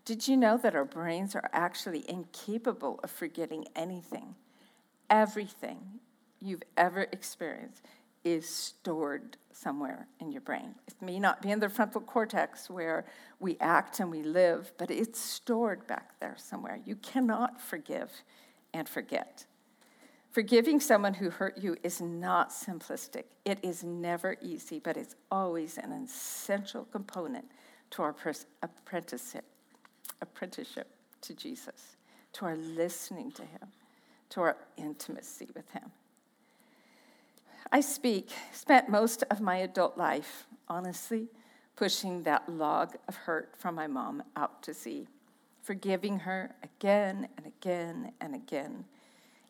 Did 0.05 0.29
you 0.29 0.37
know 0.37 0.59
that 0.59 0.77
our 0.77 0.85
brains 0.85 1.35
are 1.35 1.49
actually 1.55 2.05
incapable 2.11 3.01
of 3.03 3.11
forgetting 3.11 3.65
anything? 3.75 4.35
Everything 5.11 5.79
you've 6.41 6.63
ever 6.77 7.07
experienced 7.13 7.83
is 8.25 8.49
stored 8.49 9.37
somewhere 9.53 10.09
in 10.21 10.33
your 10.33 10.41
brain. 10.41 10.75
It 10.89 10.95
may 11.01 11.21
not 11.21 11.41
be 11.41 11.51
in 11.51 11.61
the 11.61 11.69
frontal 11.69 12.01
cortex 12.01 12.69
where 12.69 13.07
we 13.39 13.57
act 13.61 14.01
and 14.01 14.11
we 14.11 14.23
live, 14.23 14.73
but 14.79 14.91
it's 14.91 15.21
stored 15.21 15.87
back 15.87 16.19
there 16.21 16.35
somewhere. 16.37 16.81
You 16.85 16.97
cannot 16.97 17.61
forgive 17.61 18.11
and 18.75 18.89
forget. 18.89 19.47
Forgiving 20.31 20.81
someone 20.81 21.15
who 21.15 21.31
hurt 21.31 21.57
you 21.57 21.77
is 21.83 22.01
not 22.01 22.51
simplistic. 22.51 23.25
It 23.45 23.59
is 23.63 23.85
never 23.85 24.37
easy, 24.43 24.81
but 24.81 24.97
it's 24.97 25.15
always 25.31 25.79
an 25.79 25.93
essential 25.93 26.85
component 26.85 27.47
to 27.93 28.03
our 28.03 28.15
apprenticeship, 28.63 29.45
apprenticeship 30.21 30.89
to 31.23 31.33
Jesus, 31.33 31.97
to 32.35 32.45
our 32.45 32.57
listening 32.57 33.31
to 33.33 33.43
Him, 33.43 33.69
to 34.31 34.41
our 34.41 34.57
intimacy 34.77 35.49
with 35.55 35.71
Him. 35.71 35.91
I 37.73 37.81
speak, 37.81 38.31
spent 38.53 38.89
most 38.89 39.25
of 39.31 39.41
my 39.41 39.57
adult 39.57 39.99
life, 39.99 40.47
honestly, 40.69 41.29
pushing 41.75 42.23
that 42.23 42.49
log 42.49 42.97
of 43.09 43.17
hurt 43.17 43.55
from 43.57 43.75
my 43.75 43.87
mom 43.87 44.23
out 44.37 44.63
to 44.63 44.75
sea, 44.75 45.09
forgiving 45.63 46.21
her 46.21 46.55
again 46.63 47.29
and 47.37 47.47
again 47.47 48.13
and 48.21 48.35
again. 48.35 48.85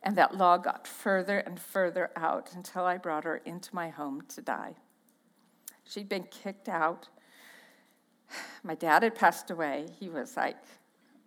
And 0.02 0.16
that 0.16 0.36
log 0.36 0.64
got 0.64 0.86
further 0.86 1.38
and 1.38 1.58
further 1.58 2.10
out 2.16 2.54
until 2.54 2.84
I 2.84 2.96
brought 2.96 3.24
her 3.24 3.36
into 3.44 3.74
my 3.74 3.90
home 3.90 4.22
to 4.28 4.40
die. 4.40 4.74
She'd 5.84 6.08
been 6.08 6.24
kicked 6.24 6.68
out. 6.68 7.08
My 8.62 8.74
dad 8.74 9.02
had 9.02 9.14
passed 9.14 9.50
away. 9.50 9.86
He 10.00 10.08
was 10.08 10.36
like 10.36 10.56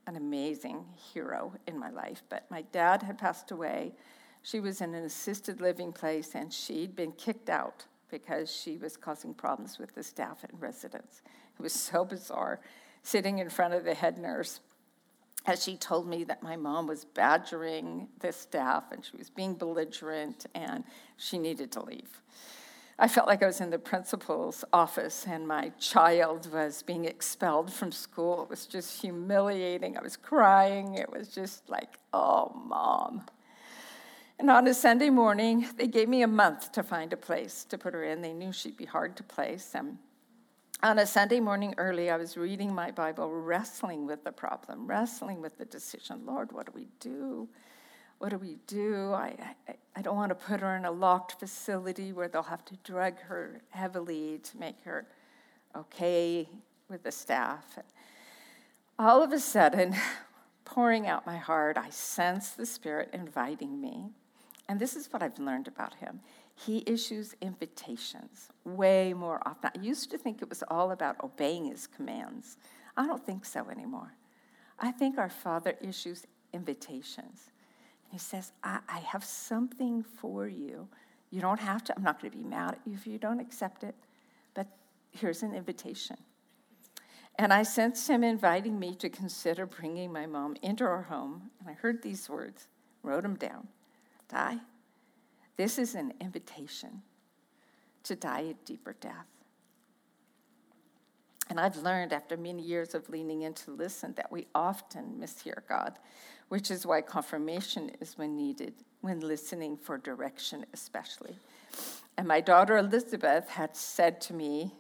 an 0.09 0.15
amazing 0.15 0.83
hero 1.13 1.53
in 1.67 1.77
my 1.77 1.91
life, 1.91 2.23
but 2.29 2.49
my 2.49 2.63
dad 2.71 3.03
had 3.03 3.17
passed 3.17 3.51
away. 3.51 3.93
She 4.41 4.59
was 4.59 4.81
in 4.81 4.95
an 4.95 5.03
assisted 5.03 5.61
living 5.61 5.93
place 5.93 6.33
and 6.33 6.51
she'd 6.51 6.95
been 6.95 7.11
kicked 7.11 7.49
out 7.49 7.85
because 8.09 8.51
she 8.51 8.77
was 8.77 8.97
causing 8.97 9.35
problems 9.35 9.77
with 9.77 9.93
the 9.93 10.01
staff 10.01 10.43
and 10.43 10.59
residents. 10.59 11.21
It 11.57 11.61
was 11.61 11.73
so 11.73 12.03
bizarre 12.03 12.59
sitting 13.03 13.37
in 13.37 13.49
front 13.49 13.75
of 13.75 13.83
the 13.83 13.93
head 13.93 14.17
nurse 14.17 14.61
as 15.45 15.63
she 15.63 15.77
told 15.77 16.07
me 16.07 16.23
that 16.23 16.41
my 16.41 16.55
mom 16.55 16.87
was 16.87 17.05
badgering 17.05 18.07
the 18.19 18.31
staff 18.31 18.85
and 18.91 19.05
she 19.05 19.15
was 19.15 19.29
being 19.29 19.53
belligerent 19.53 20.47
and 20.55 20.83
she 21.17 21.37
needed 21.37 21.71
to 21.73 21.83
leave. 21.83 22.21
I 23.01 23.07
felt 23.07 23.27
like 23.27 23.41
I 23.41 23.47
was 23.47 23.61
in 23.61 23.69
the 23.69 23.79
principal's 23.79 24.65
office 24.73 25.25
and 25.25 25.47
my 25.47 25.69
child 25.79 26.51
was 26.51 26.83
being 26.83 27.05
expelled 27.05 27.71
from 27.71 27.93
school. 27.93 28.43
It 28.43 28.49
was 28.49 28.65
just 28.65 29.01
humiliating. 29.01 29.97
I 29.97 30.01
was 30.01 30.17
crying. 30.17 30.95
It 30.95 31.09
was 31.09 31.29
just 31.29 31.69
like, 31.69 31.97
oh, 32.11 32.51
mom. 32.65 33.23
And 34.37 34.49
on 34.49 34.67
a 34.67 34.73
Sunday 34.73 35.09
morning, 35.09 35.65
they 35.77 35.87
gave 35.87 36.09
me 36.09 36.23
a 36.23 36.27
month 36.27 36.73
to 36.73 36.83
find 36.83 37.13
a 37.13 37.17
place 37.17 37.63
to 37.69 37.77
put 37.77 37.93
her 37.93 38.03
in. 38.03 38.21
They 38.21 38.33
knew 38.33 38.51
she'd 38.51 38.75
be 38.75 38.85
hard 38.85 39.15
to 39.15 39.23
place. 39.23 39.71
And 39.75 39.97
on 40.83 40.99
a 40.99 41.05
Sunday 41.05 41.39
morning 41.39 41.75
early, 41.77 42.09
I 42.09 42.17
was 42.17 42.35
reading 42.35 42.75
my 42.75 42.91
Bible, 42.91 43.31
wrestling 43.31 44.07
with 44.07 44.25
the 44.25 44.33
problem, 44.33 44.87
wrestling 44.87 45.39
with 45.39 45.57
the 45.57 45.65
decision. 45.65 46.25
Lord, 46.25 46.51
what 46.51 46.65
do 46.65 46.73
we 46.75 46.89
do? 46.99 47.47
What 48.19 48.29
do 48.29 48.37
we 48.37 48.57
do? 48.67 49.11
I, 49.13 49.35
I, 49.67 49.75
I 49.95 50.01
don't 50.01 50.15
want 50.15 50.29
to 50.29 50.35
put 50.35 50.61
her 50.61 50.75
in 50.75 50.85
a 50.85 50.91
locked 50.91 51.39
facility 51.39 52.13
where 52.13 52.27
they'll 52.27 52.43
have 52.43 52.65
to 52.65 52.75
drug 52.83 53.19
her 53.21 53.61
heavily 53.69 54.39
to 54.43 54.57
make 54.57 54.81
her 54.83 55.07
okay 55.75 56.47
with 56.89 57.03
the 57.03 57.11
staff. 57.11 57.79
All 58.97 59.23
of 59.23 59.31
a 59.31 59.39
sudden, 59.39 59.95
pouring 60.65 61.07
out 61.07 61.25
my 61.25 61.37
heart, 61.37 61.77
I 61.77 61.89
sense 61.89 62.51
the 62.51 62.65
Spirit 62.65 63.09
inviting 63.13 63.79
me 63.79 64.11
and 64.69 64.79
this 64.79 64.95
is 64.95 65.11
what 65.11 65.23
I've 65.23 65.39
learned 65.39 65.67
about 65.67 65.95
him. 65.95 66.21
He 66.53 66.83
issues 66.85 67.35
invitations 67.41 68.49
way 68.63 69.13
more 69.13 69.41
often. 69.45 69.71
I 69.75 69.79
used 69.81 70.11
to 70.11 70.17
think 70.17 70.43
it 70.43 70.49
was 70.49 70.63
all 70.67 70.91
about 70.91 71.15
obeying 71.23 71.65
his 71.65 71.87
commands. 71.87 72.57
I 72.95 73.07
don't 73.07 73.25
think 73.25 73.45
so 73.45 73.67
anymore. 73.69 74.13
I 74.77 74.91
think 74.91 75.17
our 75.17 75.29
Father 75.29 75.73
issues 75.81 76.25
invitations. 76.53 77.49
He 78.09 78.17
says, 78.17 78.51
I, 78.63 78.79
I 78.87 78.99
have 78.99 79.23
something 79.23 80.03
for 80.03 80.47
you. 80.47 80.87
You 81.31 81.41
don't 81.41 81.59
have 81.59 81.83
to, 81.85 81.95
I'm 81.95 82.03
not 82.03 82.21
going 82.21 82.31
to 82.31 82.37
be 82.37 82.43
mad 82.43 82.73
at 82.73 82.79
you 82.85 82.93
if 82.93 83.05
you 83.05 83.17
don't 83.17 83.39
accept 83.39 83.83
it, 83.83 83.95
but 84.55 84.67
here's 85.11 85.43
an 85.43 85.53
invitation. 85.53 86.17
And 87.37 87.53
I 87.53 87.63
sensed 87.63 88.09
him 88.09 88.23
inviting 88.23 88.79
me 88.79 88.95
to 88.95 89.09
consider 89.09 89.65
bringing 89.65 90.11
my 90.11 90.25
mom 90.25 90.57
into 90.61 90.83
our 90.83 91.03
home. 91.03 91.51
And 91.59 91.69
I 91.69 91.73
heard 91.73 92.01
these 92.01 92.27
words, 92.27 92.67
wrote 93.03 93.23
them 93.23 93.35
down 93.35 93.67
die. 94.27 94.57
This 95.57 95.79
is 95.79 95.95
an 95.95 96.13
invitation 96.21 97.01
to 98.03 98.15
die 98.15 98.41
a 98.41 98.53
deeper 98.65 98.95
death. 98.99 99.25
And 101.49 101.59
I've 101.59 101.77
learned 101.77 102.13
after 102.13 102.37
many 102.37 102.61
years 102.61 102.93
of 102.93 103.09
leaning 103.09 103.41
in 103.41 103.53
to 103.55 103.71
listen 103.71 104.13
that 104.17 104.31
we 104.31 104.45
often 104.53 105.15
mishear 105.19 105.61
God, 105.67 105.97
which 106.49 106.69
is 106.69 106.85
why 106.85 107.01
confirmation 107.01 107.91
is 108.01 108.17
when 108.17 108.35
needed, 108.35 108.73
when 109.01 109.19
listening 109.19 109.77
for 109.77 109.97
direction, 109.97 110.65
especially. 110.73 111.35
And 112.17 112.27
my 112.27 112.41
daughter 112.41 112.77
Elizabeth 112.77 113.47
had 113.49 113.75
said 113.75 114.19
to 114.21 114.33
me, 114.33 114.73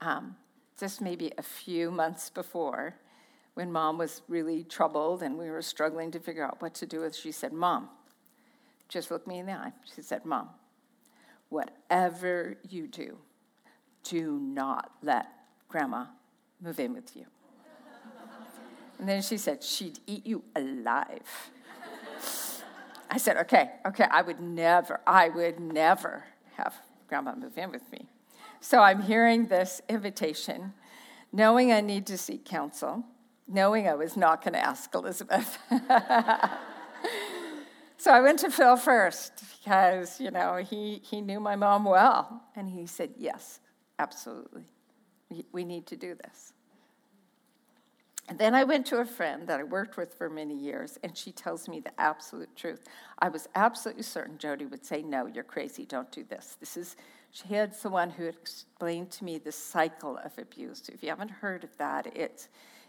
um, 0.00 0.36
just 0.78 1.00
maybe 1.00 1.32
a 1.38 1.42
few 1.42 1.90
months 1.90 2.30
before, 2.30 2.94
when 3.54 3.72
mom 3.72 3.98
was 3.98 4.22
really 4.28 4.62
troubled 4.62 5.22
and 5.22 5.36
we 5.36 5.50
were 5.50 5.62
struggling 5.62 6.10
to 6.12 6.20
figure 6.20 6.44
out 6.44 6.62
what 6.62 6.74
to 6.74 6.86
do 6.86 7.00
with, 7.00 7.16
she 7.16 7.32
said, 7.32 7.52
Mom, 7.52 7.88
just 8.88 9.10
look 9.10 9.26
me 9.26 9.38
in 9.38 9.46
the 9.46 9.52
eye. 9.52 9.72
She 9.94 10.02
said, 10.02 10.24
Mom, 10.24 10.48
whatever 11.48 12.56
you 12.68 12.86
do, 12.86 13.18
do 14.04 14.38
not 14.38 14.92
let 15.02 15.26
grandma 15.68 16.06
move 16.60 16.78
in 16.78 16.92
with 16.92 17.16
you. 17.16 17.26
And 18.98 19.08
then 19.08 19.22
she 19.22 19.36
said, 19.36 19.62
she'd 19.62 19.98
eat 20.06 20.26
you 20.26 20.42
alive. 20.56 21.50
I 23.10 23.16
said, 23.16 23.36
okay, 23.38 23.70
okay, 23.86 24.04
I 24.10 24.22
would 24.22 24.40
never, 24.40 25.00
I 25.06 25.28
would 25.28 25.60
never 25.60 26.24
have 26.56 26.74
grandma 27.08 27.34
move 27.34 27.56
in 27.56 27.70
with 27.70 27.90
me. 27.90 28.06
So 28.60 28.80
I'm 28.80 29.02
hearing 29.02 29.46
this 29.46 29.80
invitation, 29.88 30.74
knowing 31.32 31.72
I 31.72 31.80
need 31.80 32.06
to 32.06 32.18
seek 32.18 32.44
counsel, 32.44 33.04
knowing 33.46 33.88
I 33.88 33.94
was 33.94 34.16
not 34.16 34.42
going 34.42 34.54
to 34.54 34.64
ask 34.64 34.94
Elizabeth. 34.94 35.58
So 38.00 38.12
I 38.12 38.20
went 38.20 38.38
to 38.40 38.50
Phil 38.50 38.76
first 38.76 39.32
because, 39.58 40.20
you 40.20 40.30
know, 40.30 40.56
he, 40.56 41.02
he 41.04 41.20
knew 41.20 41.40
my 41.40 41.56
mom 41.56 41.84
well. 41.84 42.44
And 42.54 42.70
he 42.70 42.86
said, 42.86 43.10
Yes, 43.18 43.58
absolutely. 43.98 44.66
We 45.50 45.64
need 45.64 45.86
to 45.88 45.96
do 45.96 46.14
this. 46.14 46.52
And 48.28 48.38
then 48.38 48.54
I 48.54 48.64
went 48.64 48.84
to 48.86 48.98
a 48.98 49.06
friend 49.06 49.46
that 49.48 49.58
I 49.58 49.64
worked 49.64 49.96
with 49.96 50.12
for 50.12 50.28
many 50.28 50.54
years, 50.54 50.98
and 51.02 51.16
she 51.16 51.32
tells 51.32 51.66
me 51.66 51.80
the 51.80 51.98
absolute 51.98 52.54
truth. 52.54 52.84
I 53.18 53.30
was 53.30 53.48
absolutely 53.54 54.02
certain 54.02 54.36
Jody 54.36 54.66
would 54.66 54.84
say, 54.84 55.02
No, 55.02 55.26
you're 55.26 55.44
crazy, 55.44 55.86
don't 55.86 56.12
do 56.12 56.24
this. 56.24 56.58
This 56.60 56.76
is, 56.76 56.96
she 57.30 57.48
had 57.48 57.74
someone 57.74 58.10
who 58.10 58.26
explained 58.26 59.10
to 59.12 59.24
me 59.24 59.38
the 59.38 59.50
cycle 59.50 60.18
of 60.22 60.36
abuse. 60.36 60.90
If 60.92 61.02
you 61.02 61.08
haven't 61.08 61.30
heard 61.30 61.64
of 61.64 61.74
that, 61.78 62.14
it's 62.14 62.48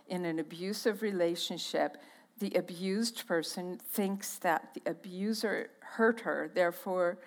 in 0.09 0.25
an 0.25 0.39
abusive 0.39 1.01
relationship, 1.01 1.97
the 2.39 2.53
abused 2.55 3.25
person 3.27 3.79
thinks 3.91 4.37
that 4.39 4.73
the 4.73 4.91
abuser 4.91 5.69
hurt 5.79 6.21
her, 6.21 6.51
therefore, 6.53 7.17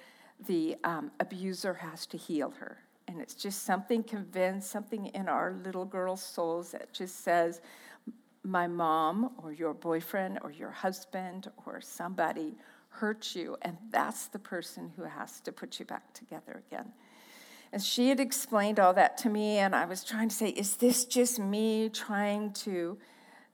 the 0.47 0.77
um, 0.85 1.11
abuser 1.21 1.75
has 1.75 2.07
to 2.07 2.19
heal 2.19 2.51
her. 2.59 2.79
And 3.09 3.21
it's 3.21 3.35
just 3.35 3.65
something 3.65 4.03
convinced, 4.03 4.71
something 4.71 5.07
in 5.07 5.29
our 5.29 5.55
little 5.65 5.85
girls' 5.85 6.23
souls 6.23 6.73
that 6.73 6.93
just 6.93 7.23
says, 7.23 7.61
my 8.45 8.67
mom 8.67 9.33
or 9.43 9.53
your 9.53 9.75
boyfriend 9.75 10.39
or 10.43 10.51
your 10.51 10.71
husband 10.71 11.51
or 11.65 11.81
somebody 11.81 12.57
hurt 12.89 13.35
you, 13.35 13.57
and 13.63 13.77
that's 13.91 14.27
the 14.27 14.39
person 14.39 14.93
who 14.97 15.05
has 15.05 15.41
to 15.41 15.53
put 15.53 15.79
you 15.79 15.87
back 15.87 16.13
together 16.13 16.63
again. 16.67 16.93
And 17.73 17.83
she 17.83 18.11
had 18.11 18.21
explained 18.21 18.79
all 18.79 18.93
that 18.95 19.17
to 19.19 19.31
me, 19.31 19.59
and 19.59 19.75
I 19.75 19.87
was 19.87 20.05
trying 20.05 20.29
to 20.29 20.35
say, 20.35 20.49
is 20.51 20.77
this 20.77 21.05
just 21.07 21.39
me 21.39 21.89
trying 21.89 22.53
to 22.55 22.99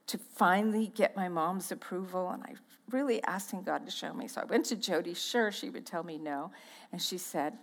to 0.09 0.17
finally 0.17 0.87
get 0.87 1.15
my 1.15 1.29
mom's 1.29 1.71
approval. 1.71 2.31
And 2.31 2.41
I 2.41 2.55
really 2.89 3.21
asking 3.23 3.61
God 3.61 3.85
to 3.85 3.91
show 3.91 4.11
me. 4.11 4.27
So 4.27 4.41
I 4.41 4.45
went 4.45 4.65
to 4.65 4.75
Jody, 4.75 5.13
sure, 5.13 5.51
she 5.51 5.69
would 5.69 5.85
tell 5.85 6.03
me 6.03 6.17
no. 6.17 6.51
And 6.91 6.99
she 6.99 7.19
said, 7.19 7.53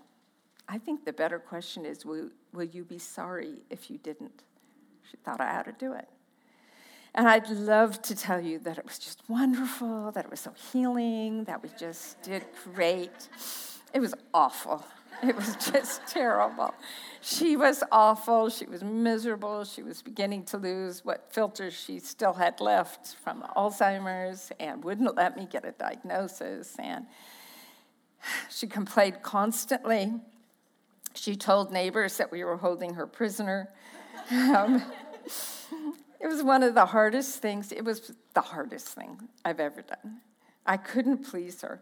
I 0.68 0.78
think 0.78 1.04
the 1.04 1.12
better 1.12 1.40
question 1.40 1.84
is, 1.84 2.06
will, 2.06 2.30
will 2.52 2.64
you 2.64 2.84
be 2.84 2.98
sorry 2.98 3.62
if 3.68 3.90
you 3.90 3.98
didn't? 3.98 4.44
She 5.10 5.16
thought 5.16 5.40
I 5.40 5.58
ought 5.58 5.64
to 5.64 5.72
do 5.72 5.92
it. 5.92 6.08
And 7.16 7.26
I'd 7.26 7.48
love 7.48 8.02
to 8.02 8.14
tell 8.14 8.40
you 8.40 8.58
that 8.60 8.76
it 8.76 8.84
was 8.84 8.98
just 8.98 9.22
wonderful, 9.26 10.12
that 10.12 10.26
it 10.26 10.30
was 10.30 10.40
so 10.40 10.52
healing, 10.70 11.44
that 11.44 11.62
we 11.62 11.70
just 11.78 12.20
did 12.22 12.44
great. 12.74 13.28
It 13.94 14.00
was 14.00 14.14
awful. 14.34 14.84
It 15.22 15.34
was 15.34 15.56
just 15.72 16.06
terrible. 16.06 16.74
She 17.22 17.56
was 17.56 17.82
awful. 17.90 18.50
She 18.50 18.66
was 18.66 18.84
miserable. 18.84 19.64
She 19.64 19.82
was 19.82 20.02
beginning 20.02 20.44
to 20.44 20.58
lose 20.58 21.06
what 21.06 21.32
filters 21.32 21.72
she 21.72 22.00
still 22.00 22.34
had 22.34 22.60
left 22.60 23.16
from 23.24 23.42
Alzheimer's 23.56 24.52
and 24.60 24.84
wouldn't 24.84 25.16
let 25.16 25.38
me 25.38 25.48
get 25.50 25.64
a 25.64 25.72
diagnosis. 25.72 26.76
And 26.78 27.06
she 28.50 28.66
complained 28.66 29.22
constantly. 29.22 30.12
She 31.14 31.34
told 31.34 31.72
neighbors 31.72 32.18
that 32.18 32.30
we 32.30 32.44
were 32.44 32.58
holding 32.58 32.94
her 32.94 33.06
prisoner. 33.06 33.70
Um, 34.28 34.82
it 36.26 36.32
was 36.32 36.42
one 36.42 36.62
of 36.62 36.74
the 36.74 36.86
hardest 36.86 37.40
things. 37.40 37.72
It 37.72 37.84
was 37.84 38.12
the 38.34 38.40
hardest 38.40 38.88
thing 38.88 39.28
I've 39.44 39.60
ever 39.60 39.82
done. 39.82 40.20
I 40.66 40.76
couldn't 40.76 41.18
please 41.18 41.62
her 41.62 41.80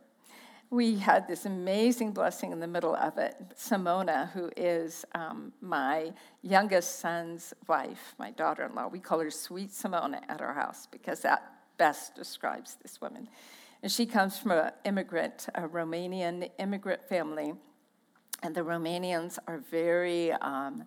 we 0.74 0.96
had 0.96 1.28
this 1.28 1.46
amazing 1.46 2.12
blessing 2.12 2.50
in 2.50 2.58
the 2.58 2.66
middle 2.66 2.96
of 2.96 3.16
it. 3.16 3.36
Simona, 3.56 4.30
who 4.32 4.50
is 4.56 5.04
um, 5.14 5.52
my 5.60 6.12
youngest 6.42 6.98
son's 6.98 7.54
wife, 7.68 8.14
my 8.18 8.32
daughter 8.32 8.64
in 8.64 8.74
law, 8.74 8.88
we 8.88 8.98
call 8.98 9.20
her 9.20 9.30
Sweet 9.30 9.70
Simona 9.70 10.20
at 10.28 10.40
our 10.40 10.52
house 10.52 10.88
because 10.90 11.20
that 11.20 11.52
best 11.78 12.16
describes 12.16 12.76
this 12.82 13.00
woman. 13.00 13.28
And 13.84 13.92
she 13.92 14.04
comes 14.04 14.36
from 14.36 14.50
an 14.50 14.72
immigrant, 14.84 15.46
a 15.54 15.62
Romanian 15.62 16.50
immigrant 16.58 17.04
family. 17.08 17.54
And 18.42 18.54
the 18.54 18.62
Romanians 18.62 19.38
are 19.46 19.58
very 19.58 20.32
um, 20.32 20.84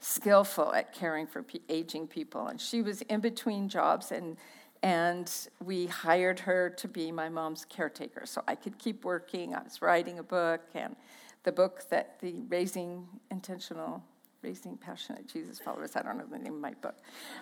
skillful 0.00 0.72
at 0.72 0.92
caring 0.92 1.26
for 1.26 1.44
aging 1.68 2.08
people. 2.08 2.48
And 2.48 2.60
she 2.60 2.82
was 2.82 3.02
in 3.02 3.20
between 3.20 3.68
jobs 3.68 4.10
and 4.10 4.36
and 4.82 5.30
we 5.62 5.86
hired 5.86 6.40
her 6.40 6.70
to 6.70 6.88
be 6.88 7.12
my 7.12 7.28
mom's 7.28 7.66
caretaker 7.66 8.24
so 8.24 8.42
I 8.48 8.54
could 8.54 8.78
keep 8.78 9.04
working. 9.04 9.54
I 9.54 9.62
was 9.62 9.82
writing 9.82 10.18
a 10.18 10.22
book, 10.22 10.62
and 10.74 10.96
the 11.42 11.52
book 11.52 11.88
that 11.90 12.18
the 12.20 12.34
Raising 12.48 13.06
Intentional, 13.30 14.02
Raising 14.42 14.78
Passionate 14.78 15.28
Jesus 15.28 15.58
Followers, 15.58 15.96
I 15.96 16.02
don't 16.02 16.16
know 16.16 16.24
the 16.30 16.38
name 16.38 16.54
of 16.54 16.60
my 16.60 16.72
book. 16.80 16.96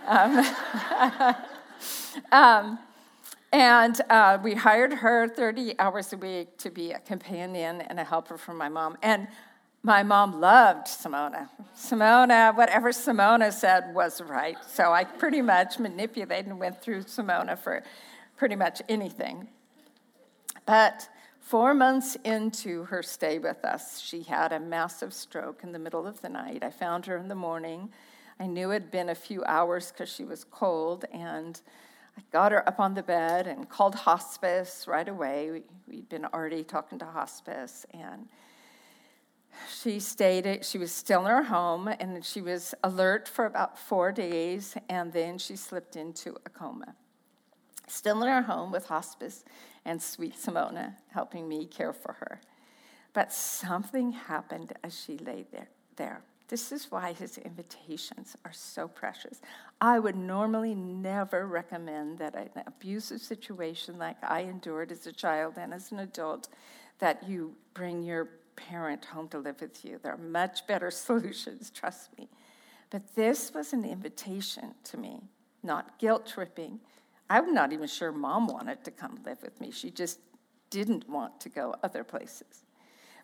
Um, 0.06 0.44
um, 2.32 2.78
and 3.52 4.00
uh, 4.10 4.38
we 4.42 4.54
hired 4.54 4.92
her 4.92 5.28
30 5.28 5.78
hours 5.78 6.12
a 6.12 6.16
week 6.16 6.58
to 6.58 6.70
be 6.70 6.90
a 6.92 6.98
companion 6.98 7.80
and 7.82 8.00
a 8.00 8.04
helper 8.04 8.36
for 8.36 8.52
my 8.52 8.68
mom. 8.68 8.98
And 9.02 9.28
my 9.82 10.02
mom 10.02 10.40
loved 10.40 10.86
Simona. 10.86 11.48
Simona, 11.76 12.54
whatever 12.56 12.90
Simona 12.90 13.52
said 13.52 13.94
was 13.94 14.20
right. 14.20 14.56
So 14.66 14.92
I 14.92 15.04
pretty 15.04 15.40
much 15.40 15.78
manipulated 15.78 16.46
and 16.46 16.58
went 16.58 16.82
through 16.82 17.02
Simona 17.04 17.58
for 17.58 17.82
pretty 18.36 18.56
much 18.56 18.82
anything. 18.88 19.48
But 20.66 21.08
four 21.40 21.74
months 21.74 22.16
into 22.24 22.84
her 22.84 23.02
stay 23.02 23.38
with 23.38 23.64
us, 23.64 24.00
she 24.00 24.22
had 24.22 24.52
a 24.52 24.60
massive 24.60 25.14
stroke 25.14 25.62
in 25.62 25.72
the 25.72 25.78
middle 25.78 26.06
of 26.06 26.20
the 26.20 26.28
night. 26.28 26.62
I 26.62 26.70
found 26.70 27.06
her 27.06 27.16
in 27.16 27.28
the 27.28 27.34
morning. 27.34 27.90
I 28.40 28.46
knew 28.46 28.70
it 28.70 28.82
had 28.82 28.90
been 28.90 29.08
a 29.08 29.14
few 29.14 29.44
hours 29.44 29.90
because 29.90 30.08
she 30.08 30.24
was 30.24 30.44
cold, 30.44 31.04
and 31.12 31.60
I 32.16 32.22
got 32.32 32.52
her 32.52 32.68
up 32.68 32.78
on 32.78 32.94
the 32.94 33.02
bed 33.02 33.46
and 33.46 33.68
called 33.68 33.94
hospice 33.94 34.86
right 34.86 35.08
away. 35.08 35.62
We'd 35.88 36.08
been 36.08 36.24
already 36.26 36.62
talking 36.64 36.98
to 36.98 37.06
hospice, 37.06 37.86
and 37.92 38.28
she 39.82 40.00
stayed, 40.00 40.64
she 40.64 40.78
was 40.78 40.92
still 40.92 41.20
in 41.20 41.30
her 41.30 41.44
home, 41.44 41.88
and 41.88 42.24
she 42.24 42.40
was 42.40 42.74
alert 42.82 43.28
for 43.28 43.46
about 43.46 43.78
four 43.78 44.12
days, 44.12 44.76
and 44.88 45.12
then 45.12 45.38
she 45.38 45.56
slipped 45.56 45.96
into 45.96 46.36
a 46.46 46.50
coma. 46.50 46.94
Still 47.86 48.22
in 48.22 48.28
her 48.28 48.42
home 48.42 48.70
with 48.70 48.86
hospice 48.86 49.44
and 49.84 50.02
sweet 50.02 50.36
Simona 50.36 50.94
helping 51.08 51.48
me 51.48 51.64
care 51.64 51.92
for 51.92 52.12
her. 52.14 52.40
But 53.14 53.32
something 53.32 54.12
happened 54.12 54.74
as 54.84 54.98
she 54.98 55.16
lay 55.18 55.46
there. 55.50 55.68
there. 55.96 56.22
This 56.48 56.72
is 56.72 56.90
why 56.90 57.12
his 57.12 57.36
invitations 57.38 58.36
are 58.44 58.52
so 58.52 58.88
precious. 58.88 59.40
I 59.80 59.98
would 59.98 60.16
normally 60.16 60.74
never 60.74 61.46
recommend 61.46 62.18
that 62.18 62.34
an 62.34 62.50
abusive 62.66 63.20
situation 63.20 63.98
like 63.98 64.16
I 64.22 64.40
endured 64.40 64.90
as 64.90 65.06
a 65.06 65.12
child 65.12 65.54
and 65.58 65.74
as 65.74 65.92
an 65.92 65.98
adult, 65.98 66.48
that 67.00 67.28
you 67.28 67.54
bring 67.74 68.02
your 68.02 68.28
parent 68.58 69.04
home 69.06 69.28
to 69.28 69.38
live 69.38 69.60
with 69.60 69.84
you. 69.84 69.98
There 70.02 70.12
are 70.12 70.18
much 70.18 70.66
better 70.66 70.90
solutions, 71.08 71.70
trust 71.70 72.16
me. 72.18 72.28
But 72.90 73.14
this 73.14 73.52
was 73.54 73.72
an 73.72 73.84
invitation 73.84 74.74
to 74.84 74.96
me, 74.96 75.20
not 75.62 75.98
guilt 75.98 76.26
tripping. 76.26 76.80
I'm 77.30 77.52
not 77.52 77.72
even 77.72 77.86
sure 77.86 78.12
mom 78.12 78.46
wanted 78.46 78.84
to 78.84 78.90
come 78.90 79.20
live 79.24 79.42
with 79.42 79.60
me. 79.60 79.70
She 79.70 79.90
just 79.90 80.18
didn't 80.70 81.08
want 81.08 81.40
to 81.40 81.48
go 81.48 81.74
other 81.82 82.04
places. 82.04 82.64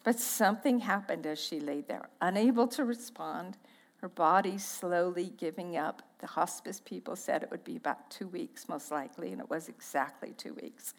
But 0.02 0.20
something 0.20 0.80
happened 0.80 1.26
as 1.26 1.38
she 1.38 1.60
lay 1.60 1.80
there, 1.80 2.10
unable 2.20 2.68
to 2.68 2.84
respond, 2.84 3.56
her 3.96 4.08
body 4.08 4.58
slowly 4.58 5.32
giving 5.38 5.78
up. 5.78 6.02
The 6.18 6.26
hospice 6.26 6.78
people 6.78 7.16
said 7.16 7.42
it 7.42 7.50
would 7.50 7.64
be 7.64 7.76
about 7.76 8.10
two 8.10 8.28
weeks, 8.28 8.68
most 8.68 8.90
likely, 8.90 9.32
and 9.32 9.40
it 9.40 9.48
was 9.48 9.70
exactly 9.70 10.34
two 10.36 10.52
weeks. 10.52 10.92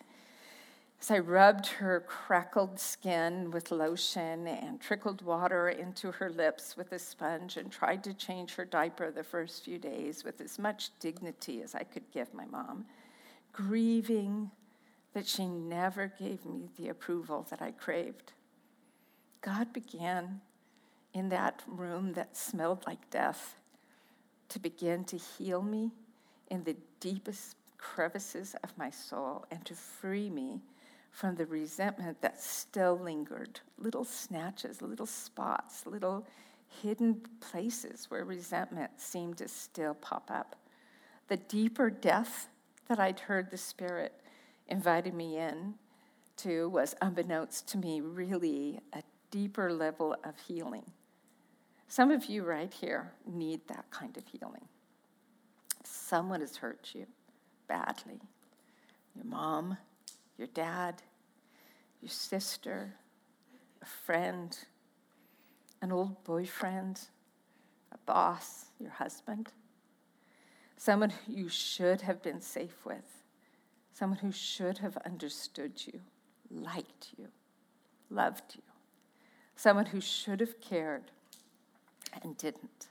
As 0.99 1.11
I 1.11 1.19
rubbed 1.19 1.67
her 1.67 1.99
crackled 1.99 2.79
skin 2.79 3.51
with 3.51 3.71
lotion 3.71 4.47
and 4.47 4.81
trickled 4.81 5.21
water 5.21 5.69
into 5.69 6.11
her 6.11 6.29
lips 6.29 6.75
with 6.75 6.91
a 6.91 6.99
sponge 6.99 7.57
and 7.57 7.71
tried 7.71 8.03
to 8.05 8.13
change 8.13 8.55
her 8.55 8.65
diaper 8.65 9.11
the 9.11 9.23
first 9.23 9.65
few 9.65 9.77
days 9.77 10.23
with 10.23 10.41
as 10.41 10.57
much 10.57 10.89
dignity 10.99 11.61
as 11.61 11.75
I 11.75 11.83
could 11.83 12.09
give 12.11 12.33
my 12.33 12.45
mom, 12.45 12.85
grieving 13.53 14.49
that 15.13 15.27
she 15.27 15.45
never 15.45 16.11
gave 16.19 16.45
me 16.45 16.69
the 16.77 16.89
approval 16.89 17.45
that 17.49 17.61
I 17.61 17.71
craved. 17.71 18.33
God 19.41 19.71
began 19.73 20.41
in 21.13 21.29
that 21.29 21.61
room 21.67 22.13
that 22.13 22.35
smelled 22.35 22.83
like 22.87 23.09
death 23.09 23.55
to 24.49 24.59
begin 24.59 25.05
to 25.05 25.17
heal 25.17 25.61
me 25.61 25.91
in 26.49 26.63
the 26.63 26.75
deepest 26.99 27.55
crevices 27.77 28.55
of 28.63 28.77
my 28.77 28.89
soul 28.89 29.45
and 29.51 29.63
to 29.65 29.75
free 29.75 30.29
me 30.29 30.61
from 31.15 31.35
the 31.35 31.45
resentment 31.45 32.21
that 32.21 32.43
still 32.43 32.99
lingered 32.99 33.61
little 33.77 34.03
snatches, 34.03 34.81
little 34.81 35.05
spots, 35.05 35.85
little 35.85 36.27
hidden 36.81 37.21
places 37.39 38.07
where 38.09 38.25
resentment 38.25 38.91
seemed 38.97 39.37
to 39.37 39.47
still 39.47 39.93
pop 39.93 40.29
up. 40.29 40.57
The 41.29 41.37
deeper 41.37 41.89
depth 41.89 42.49
that 42.89 42.99
I'd 42.99 43.21
heard 43.21 43.49
the 43.49 43.57
Spirit 43.57 44.11
invited 44.67 45.13
me 45.13 45.37
in 45.37 45.75
to 46.37 46.67
was, 46.67 46.93
unbeknownst 47.01 47.69
to 47.69 47.77
me, 47.77 48.01
really 48.01 48.81
a 48.91 49.01
deeper 49.31 49.71
level 49.71 50.17
of 50.25 50.37
healing. 50.45 50.83
Some 51.87 52.11
of 52.11 52.25
you 52.25 52.43
right 52.43 52.73
here 52.73 53.13
need 53.25 53.61
that 53.69 53.85
kind 53.89 54.17
of 54.17 54.23
healing. 54.27 54.67
Someone 55.85 56.41
has 56.41 56.57
hurt 56.57 56.89
you 56.93 57.05
badly. 57.69 58.19
Your 59.15 59.23
mom, 59.23 59.77
your 60.37 60.47
dad, 60.47 61.01
your 62.01 62.09
sister, 62.09 62.93
a 63.81 63.85
friend, 63.85 64.57
an 65.81 65.91
old 65.91 66.23
boyfriend, 66.23 67.01
a 67.91 67.97
boss, 68.05 68.65
your 68.79 68.91
husband, 68.91 69.51
someone 70.77 71.13
you 71.27 71.49
should 71.49 72.01
have 72.01 72.21
been 72.21 72.41
safe 72.41 72.85
with, 72.85 73.23
someone 73.93 74.19
who 74.19 74.31
should 74.31 74.79
have 74.79 74.97
understood 75.05 75.73
you, 75.85 76.01
liked 76.51 77.09
you, 77.17 77.27
loved 78.09 78.55
you, 78.55 78.61
someone 79.55 79.87
who 79.87 80.01
should 80.01 80.39
have 80.39 80.59
cared 80.59 81.11
and 82.21 82.37
didn't. 82.37 82.87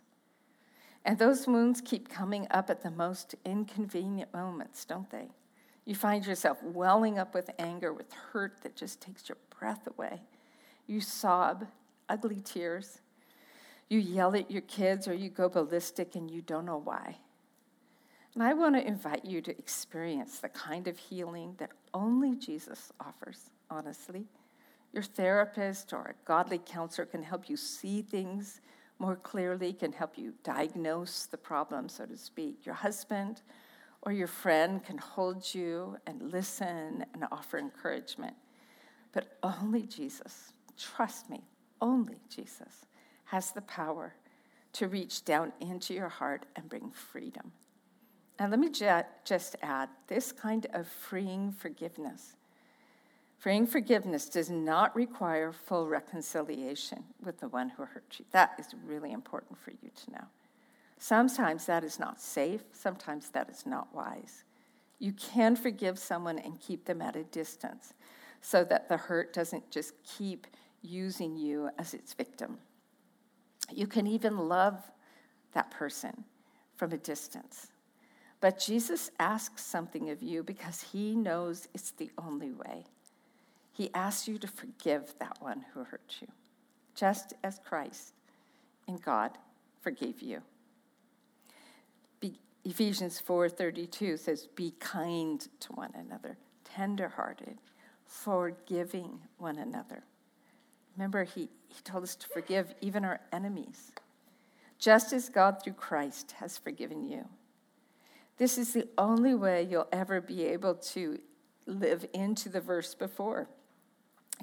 And 1.05 1.19
those 1.19 1.47
wounds 1.47 1.83
keep 1.83 2.09
coming 2.09 2.47
up 2.51 2.71
at 2.71 2.83
the 2.83 2.91
most 2.91 3.35
inconvenient 3.45 4.33
moments, 4.33 4.85
don't 4.85 5.11
they? 5.11 5.29
You 5.85 5.95
find 5.95 6.27
yourself 6.27 6.63
welling 6.63 7.19
up 7.19 7.35
with 7.35 7.51
anger, 7.59 7.93
with 7.93 8.13
hurt 8.13 8.63
that 8.63 8.77
just 8.77 9.01
takes 9.01 9.29
your 9.29 9.39
breath 9.59 9.87
away. 9.87 10.23
You 10.87 11.01
sob, 11.01 11.67
ugly 12.09 12.41
tears. 12.43 13.01
You 13.89 13.99
yell 13.99 14.35
at 14.35 14.51
your 14.51 14.63
kids 14.63 15.07
or 15.07 15.15
you 15.15 15.29
go 15.29 15.49
ballistic 15.49 16.15
and 16.15 16.31
you 16.31 16.41
don't 16.41 16.65
know 16.65 16.81
why. 16.83 17.19
And 18.35 18.43
I 18.43 18.55
want 18.55 18.75
to 18.75 18.87
invite 18.87 19.25
you 19.25 19.41
to 19.43 19.57
experience 19.59 20.39
the 20.39 20.49
kind 20.49 20.89
of 20.89 20.99
healing 20.99 21.55
that 21.59 21.71
only 21.93 22.35
Jesus 22.35 22.91
offers, 22.99 23.51
honestly. 23.71 24.27
Your 24.93 25.03
therapist 25.03 25.93
or 25.93 26.07
a 26.07 26.27
godly 26.27 26.61
counselor 26.65 27.07
can 27.07 27.23
help 27.23 27.49
you 27.49 27.57
see 27.57 28.03
things 28.03 28.61
more 28.99 29.17
clearly, 29.17 29.73
can 29.73 29.93
help 29.93 30.17
you 30.17 30.35
diagnose 30.43 31.27
the 31.27 31.37
problem, 31.37 31.89
so 31.89 32.07
to 32.07 32.17
speak. 32.17 32.65
Your 32.65 32.75
husband 32.75 33.43
or 34.05 34.13
your 34.13 34.27
friend 34.27 34.85
can 34.85 34.99
hold 34.99 35.55
you 35.55 35.97
and 36.07 36.33
listen 36.33 37.05
and 37.15 37.25
offer 37.33 37.59
encouragement. 37.59 38.35
But 39.13 39.39
only 39.43 39.83
Jesus, 39.83 40.53
trust 40.79 41.31
me, 41.31 41.43
only 41.81 42.17
Jesus 42.29 42.87
has 43.27 43.53
the 43.53 43.63
power 43.63 44.15
to 44.75 44.89
reach 44.89 45.25
down 45.25 45.53
into 45.61 45.95
your 45.95 46.09
heart 46.09 46.47
and 46.57 46.69
bring 46.69 46.91
freedom. 46.91 47.53
And 48.39 48.51
let 48.51 48.59
me 48.59 48.69
just 48.69 49.57
add 49.63 49.89
this 50.09 50.33
kind 50.33 50.67
of 50.73 50.89
freeing 50.89 51.53
forgiveness. 51.53 52.35
Freeing 53.39 53.67
forgiveness 53.67 54.29
does 54.29 54.51
not 54.51 54.95
require 54.97 55.53
full 55.53 55.87
reconciliation 55.87 57.05
with 57.23 57.39
the 57.39 57.49
one 57.49 57.69
who 57.69 57.85
hurt 57.85 58.17
you. 58.19 58.25
That 58.33 58.55
is 58.59 58.67
really 58.87 59.13
important 59.13 59.59
for 59.59 59.71
you 59.71 59.91
to 60.05 60.11
know. 60.13 60.25
Sometimes 60.99 61.67
that 61.67 61.85
is 61.85 61.99
not 61.99 62.21
safe, 62.21 62.63
sometimes 62.73 63.31
that 63.31 63.51
is 63.51 63.67
not 63.67 63.95
wise. 63.95 64.45
You 64.99 65.13
can 65.13 65.57
forgive 65.57 65.99
someone 65.99 66.39
and 66.39 66.61
keep 66.61 66.85
them 66.85 67.03
at 67.03 67.17
a 67.17 67.25
distance 67.25 67.93
so 68.41 68.65
that 68.65 68.89
the 68.89 68.97
hurt 68.97 69.33
doesn't 69.33 69.71
just 69.71 69.93
keep 70.03 70.47
using 70.83 71.37
you 71.37 71.71
as 71.79 71.95
its 71.95 72.13
victim. 72.13 72.59
You 73.73 73.87
can 73.87 74.07
even 74.07 74.49
love 74.49 74.81
that 75.53 75.71
person 75.71 76.25
from 76.77 76.93
a 76.93 76.99
distance. 76.99 77.69
But 78.41 78.59
Jesus 78.59 79.11
asks 79.19 79.65
something 79.65 80.11
of 80.11 80.23
you 80.23 80.43
because 80.43 80.83
he 80.93 81.15
knows 81.15 81.69
it's 81.73 81.93
the 81.93 82.11
only 82.19 82.53
way. 82.53 82.85
He 83.73 83.91
asks 83.95 84.29
you 84.29 84.39
to 84.39 84.47
forgive 84.47 85.15
that 85.19 85.39
one 85.41 85.65
who 85.73 85.85
hurt 85.85 86.17
you, 86.21 86.29
just 86.95 87.33
as 87.43 87.59
Christ 87.65 88.13
in 88.87 88.99
God 88.99 89.39
forgave 89.81 90.21
you. 90.21 90.43
Ephesians 92.65 93.21
4:32 93.21 94.17
says, 94.17 94.47
"Be 94.47 94.73
kind 94.73 95.47
to 95.61 95.73
one 95.73 95.95
another, 95.95 96.39
tenderhearted, 96.65 97.59
forgiving 98.05 99.21
one 99.39 99.59
another." 99.59 100.05
Remember, 100.97 101.25
he, 101.25 101.51
he 101.69 101.83
told 101.83 102.05
us 102.05 102.17
to 102.17 102.29
forgive 102.29 102.75
even 102.81 103.05
our 103.05 103.21
enemies, 103.33 103.93
just 104.79 105.13
as 105.13 105.29
God 105.29 105.63
through 105.63 105.75
Christ 105.75 106.33
has 106.33 106.57
forgiven 106.57 107.07
you. 107.07 107.29
This 108.37 108.59
is 108.59 108.73
the 108.73 108.89
only 108.99 109.35
way 109.35 109.63
you'll 109.63 109.89
ever 109.93 110.21
be 110.21 110.45
able 110.45 110.75
to 110.75 111.21
live 111.67 112.07
into 112.13 112.49
the 112.49 112.61
verse 112.61 112.95
before. 112.95 113.49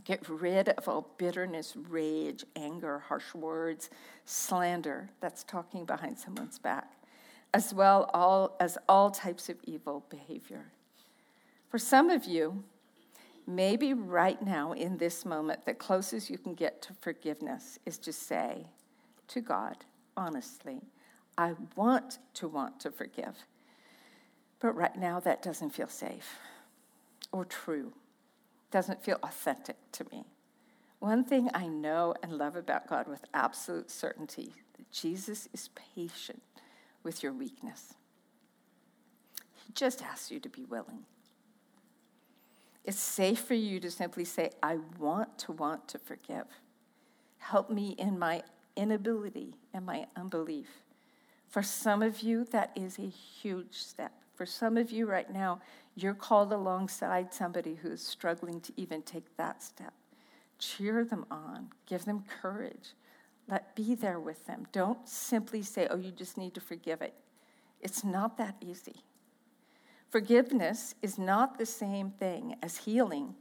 Get 0.05 0.27
rid 0.29 0.69
of 0.69 0.87
all 0.87 1.13
bitterness, 1.17 1.75
rage, 1.75 2.45
anger, 2.55 2.99
harsh 2.99 3.33
words, 3.33 3.89
slander. 4.25 5.09
That's 5.19 5.43
talking 5.43 5.85
behind 5.85 6.17
someone's 6.17 6.57
back, 6.57 6.93
as 7.53 7.73
well 7.73 8.09
all, 8.13 8.55
as 8.59 8.77
all 8.87 9.11
types 9.11 9.49
of 9.49 9.57
evil 9.63 10.05
behavior. 10.09 10.71
For 11.69 11.77
some 11.77 12.09
of 12.09 12.25
you, 12.25 12.63
maybe 13.47 13.93
right 13.93 14.41
now 14.41 14.71
in 14.73 14.97
this 14.97 15.25
moment, 15.25 15.65
the 15.65 15.73
closest 15.73 16.29
you 16.29 16.37
can 16.37 16.53
get 16.53 16.81
to 16.83 16.93
forgiveness 17.01 17.79
is 17.85 17.97
to 17.99 18.13
say 18.13 18.67
to 19.29 19.41
God, 19.41 19.77
honestly, 20.15 20.81
I 21.37 21.55
want 21.75 22.19
to 22.35 22.47
want 22.47 22.79
to 22.81 22.91
forgive. 22.91 23.45
But 24.59 24.75
right 24.75 24.95
now, 24.95 25.19
that 25.21 25.41
doesn't 25.41 25.71
feel 25.71 25.87
safe 25.87 26.37
or 27.31 27.45
true 27.45 27.93
doesn't 28.69 29.03
feel 29.03 29.19
authentic 29.21 29.75
to 29.91 30.05
me. 30.11 30.25
One 30.99 31.23
thing 31.23 31.49
I 31.53 31.67
know 31.67 32.15
and 32.23 32.33
love 32.33 32.55
about 32.55 32.87
God 32.87 33.07
with 33.07 33.25
absolute 33.33 33.91
certainty 33.91 34.53
that 34.77 34.91
Jesus 34.91 35.49
is 35.53 35.69
patient 35.95 36.41
with 37.03 37.23
your 37.23 37.33
weakness. 37.33 37.93
He 39.65 39.73
just 39.73 40.01
asks 40.01 40.31
you 40.31 40.39
to 40.39 40.49
be 40.49 40.65
willing. 40.65 41.05
It's 42.83 42.99
safe 42.99 43.39
for 43.39 43.53
you 43.53 43.79
to 43.79 43.91
simply 43.91 44.25
say, 44.25 44.51
I 44.63 44.77
want 44.97 45.37
to 45.39 45.51
want 45.51 45.87
to 45.89 45.99
forgive. 45.99 46.45
Help 47.37 47.69
me 47.69 47.95
in 47.97 48.17
my 48.17 48.43
inability 48.75 49.55
and 49.73 49.85
my 49.85 50.07
unbelief. 50.15 50.67
For 51.47 51.61
some 51.61 52.01
of 52.01 52.21
you, 52.21 52.45
that 52.45 52.71
is 52.75 52.97
a 52.97 53.07
huge 53.07 53.73
step. 53.73 54.13
For 54.33 54.45
some 54.45 54.77
of 54.77 54.89
you 54.89 55.05
right 55.05 55.31
now, 55.31 55.61
you're 55.95 56.13
called 56.13 56.53
alongside 56.53 57.33
somebody 57.33 57.75
who's 57.75 58.01
struggling 58.01 58.61
to 58.61 58.73
even 58.77 59.01
take 59.01 59.35
that 59.37 59.61
step. 59.61 59.93
Cheer 60.57 61.03
them 61.03 61.25
on, 61.29 61.69
give 61.85 62.05
them 62.05 62.23
courage. 62.41 62.93
Let 63.47 63.75
be 63.75 63.95
there 63.95 64.19
with 64.19 64.45
them. 64.45 64.67
Don't 64.71 65.07
simply 65.07 65.61
say, 65.61 65.87
"Oh, 65.87 65.97
you 65.97 66.11
just 66.11 66.37
need 66.37 66.53
to 66.53 66.61
forgive 66.61 67.01
it." 67.01 67.13
It's 67.79 68.03
not 68.03 68.37
that 68.37 68.55
easy. 68.61 69.03
Forgiveness 70.09 70.95
is 71.01 71.17
not 71.17 71.57
the 71.57 71.65
same 71.65 72.11
thing 72.11 72.55
as 72.61 72.77
healing, 72.77 73.35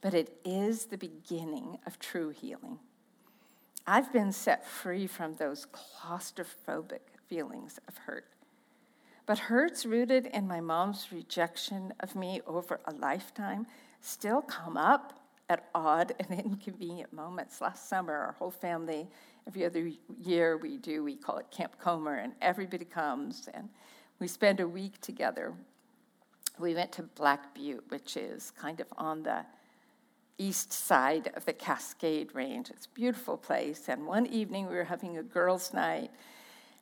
but 0.00 0.14
it 0.14 0.40
is 0.44 0.86
the 0.86 0.98
beginning 0.98 1.78
of 1.86 1.98
true 1.98 2.30
healing. 2.30 2.78
I've 3.86 4.12
been 4.12 4.32
set 4.32 4.66
free 4.66 5.06
from 5.06 5.34
those 5.34 5.66
claustrophobic 5.66 7.00
feelings 7.28 7.78
of 7.86 7.98
hurt. 7.98 8.26
But 9.26 9.38
hurts 9.38 9.84
rooted 9.84 10.26
in 10.26 10.46
my 10.46 10.60
mom's 10.60 11.08
rejection 11.12 11.92
of 12.00 12.14
me 12.16 12.40
over 12.46 12.80
a 12.86 12.92
lifetime 12.92 13.66
still 14.00 14.42
come 14.42 14.76
up 14.76 15.20
at 15.48 15.68
odd 15.74 16.14
and 16.18 16.38
inconvenient 16.44 17.12
moments. 17.12 17.60
Last 17.60 17.88
summer, 17.88 18.14
our 18.14 18.32
whole 18.32 18.50
family, 18.50 19.08
every 19.46 19.64
other 19.64 19.90
year 20.22 20.56
we 20.56 20.78
do, 20.78 21.04
we 21.04 21.16
call 21.16 21.38
it 21.38 21.50
Camp 21.50 21.78
Comer, 21.78 22.16
and 22.16 22.32
everybody 22.40 22.84
comes 22.84 23.48
and 23.52 23.68
we 24.18 24.28
spend 24.28 24.60
a 24.60 24.68
week 24.68 25.00
together. 25.00 25.52
We 26.58 26.74
went 26.74 26.92
to 26.92 27.02
Black 27.02 27.54
Butte, 27.54 27.84
which 27.88 28.16
is 28.16 28.52
kind 28.52 28.80
of 28.80 28.86
on 28.96 29.22
the 29.22 29.44
east 30.38 30.72
side 30.72 31.30
of 31.34 31.44
the 31.44 31.52
Cascade 31.52 32.34
Range. 32.34 32.70
It's 32.70 32.86
a 32.86 32.90
beautiful 32.90 33.36
place. 33.36 33.88
And 33.88 34.06
one 34.06 34.26
evening 34.26 34.68
we 34.68 34.74
were 34.74 34.84
having 34.84 35.18
a 35.18 35.22
girls' 35.22 35.72
night 35.72 36.10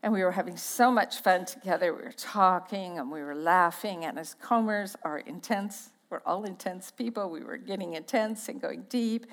and 0.03 0.13
we 0.13 0.23
were 0.25 0.33
having 0.33 0.57
so 0.57 0.91
much 0.91 1.21
fun 1.21 1.45
together. 1.45 1.95
We 1.95 2.03
were 2.03 2.13
talking 2.13 2.99
and 2.99 3.11
we 3.11 3.23
were 3.23 3.35
laughing. 3.35 4.05
And 4.05 4.19
as 4.19 4.35
Comers 4.35 4.97
are 5.05 5.21
intense, 5.21 5.91
we're 6.11 6.23
all 6.27 6.45
intense 6.45 6.91
people. 6.91 7.31
We 7.31 7.43
were 7.43 7.57
getting 7.57 7.95
intense 7.95 8.49
and 8.49 8.61
going 8.61 8.87
deep. 8.89 9.27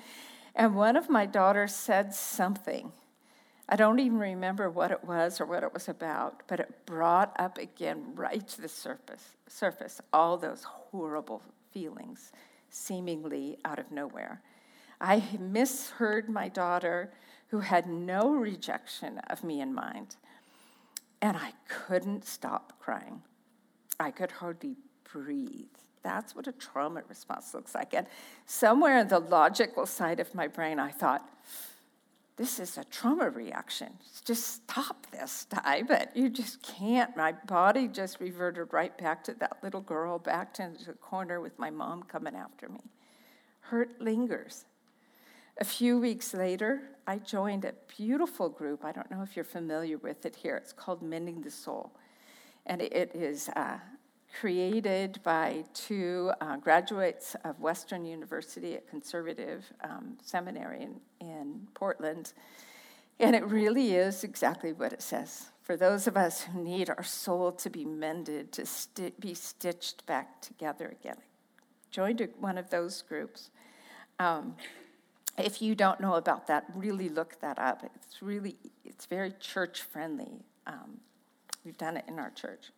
And 0.54 0.74
one 0.74 0.96
of 0.96 1.10
my 1.10 1.26
daughters 1.26 1.74
said 1.74 2.14
something. 2.14 2.92
I 3.72 3.76
don't 3.76 4.00
even 4.00 4.18
remember 4.18 4.68
what 4.68 4.90
it 4.90 5.04
was 5.04 5.40
or 5.40 5.46
what 5.46 5.62
it 5.62 5.72
was 5.72 5.88
about, 5.88 6.42
but 6.48 6.58
it 6.58 6.86
brought 6.86 7.34
up 7.38 7.56
again 7.56 8.02
right 8.16 8.46
to 8.48 8.60
the 8.60 8.68
surface, 8.68 9.36
surface 9.46 10.00
all 10.12 10.36
those 10.36 10.64
horrible 10.64 11.40
feelings 11.72 12.32
seemingly 12.68 13.58
out 13.64 13.78
of 13.78 13.92
nowhere. 13.92 14.42
I 15.00 15.22
misheard 15.38 16.28
my 16.28 16.48
daughter, 16.48 17.12
who 17.48 17.60
had 17.60 17.86
no 17.86 18.32
rejection 18.32 19.18
of 19.30 19.44
me 19.44 19.60
in 19.60 19.72
mind. 19.72 20.16
And 21.22 21.36
I 21.36 21.52
couldn't 21.68 22.24
stop 22.24 22.74
crying. 22.80 23.22
I 23.98 24.10
could 24.10 24.30
hardly 24.30 24.76
breathe. 25.12 25.66
That's 26.02 26.34
what 26.34 26.46
a 26.46 26.52
trauma 26.52 27.02
response 27.08 27.52
looks 27.54 27.74
like. 27.74 27.92
And 27.94 28.06
somewhere 28.46 28.98
in 28.98 29.08
the 29.08 29.18
logical 29.18 29.86
side 29.86 30.20
of 30.20 30.34
my 30.34 30.48
brain, 30.48 30.78
I 30.78 30.90
thought, 30.90 31.28
this 32.40 32.58
is 32.58 32.78
a 32.78 32.84
trauma 32.84 33.28
reaction. 33.28 33.92
Just 34.24 34.62
stop 34.62 35.06
this, 35.10 35.44
Di. 35.44 35.82
But 35.82 36.16
you 36.16 36.30
just 36.30 36.62
can't. 36.62 37.14
My 37.14 37.32
body 37.32 37.86
just 37.86 38.18
reverted 38.18 38.72
right 38.72 38.96
back 38.96 39.22
to 39.24 39.34
that 39.34 39.58
little 39.62 39.82
girl, 39.82 40.18
back 40.18 40.54
to 40.54 40.70
the 40.86 40.94
corner 40.94 41.42
with 41.42 41.58
my 41.58 41.68
mom 41.68 42.02
coming 42.04 42.34
after 42.34 42.70
me. 42.70 42.80
Hurt 43.60 44.00
lingers. 44.00 44.64
A 45.58 45.66
few 45.66 46.00
weeks 46.00 46.32
later, 46.32 46.80
I 47.06 47.18
joined 47.18 47.66
a 47.66 47.74
beautiful 47.94 48.48
group. 48.48 48.86
I 48.86 48.92
don't 48.92 49.10
know 49.10 49.20
if 49.20 49.36
you're 49.36 49.44
familiar 49.44 49.98
with 49.98 50.24
it 50.24 50.34
here. 50.34 50.56
It's 50.56 50.72
called 50.72 51.02
Mending 51.02 51.42
the 51.42 51.50
Soul. 51.50 51.92
And 52.64 52.80
it 52.80 53.10
is 53.12 53.50
uh, 53.50 53.76
created 54.38 55.20
by 55.22 55.64
two 55.74 56.32
uh, 56.40 56.56
graduates 56.56 57.36
of 57.44 57.58
Western 57.60 58.04
University, 58.04 58.74
at 58.74 58.88
conservative 58.88 59.64
um, 59.82 60.16
seminary 60.22 60.82
in, 60.82 61.00
in 61.20 61.66
Portland. 61.74 62.32
And 63.18 63.34
it 63.34 63.44
really 63.44 63.94
is 63.94 64.24
exactly 64.24 64.72
what 64.72 64.92
it 64.92 65.02
says. 65.02 65.50
For 65.62 65.76
those 65.76 66.06
of 66.06 66.16
us 66.16 66.42
who 66.42 66.62
need 66.62 66.90
our 66.90 67.02
soul 67.02 67.52
to 67.52 67.70
be 67.70 67.84
mended, 67.84 68.52
to 68.52 69.12
be 69.20 69.34
stitched 69.34 70.06
back 70.06 70.40
together 70.40 70.94
again. 71.00 71.18
Joined 71.90 72.26
one 72.38 72.56
of 72.56 72.70
those 72.70 73.02
groups. 73.02 73.50
Um, 74.18 74.56
if 75.38 75.60
you 75.62 75.74
don't 75.74 76.00
know 76.00 76.14
about 76.14 76.46
that, 76.46 76.64
really 76.74 77.08
look 77.08 77.40
that 77.40 77.58
up. 77.58 77.82
It's 77.94 78.22
really, 78.22 78.56
it's 78.84 79.06
very 79.06 79.32
church 79.40 79.82
friendly. 79.82 80.44
Um, 80.66 80.98
we've 81.64 81.78
done 81.78 81.96
it 81.96 82.04
in 82.08 82.18
our 82.18 82.30
church. 82.30 82.70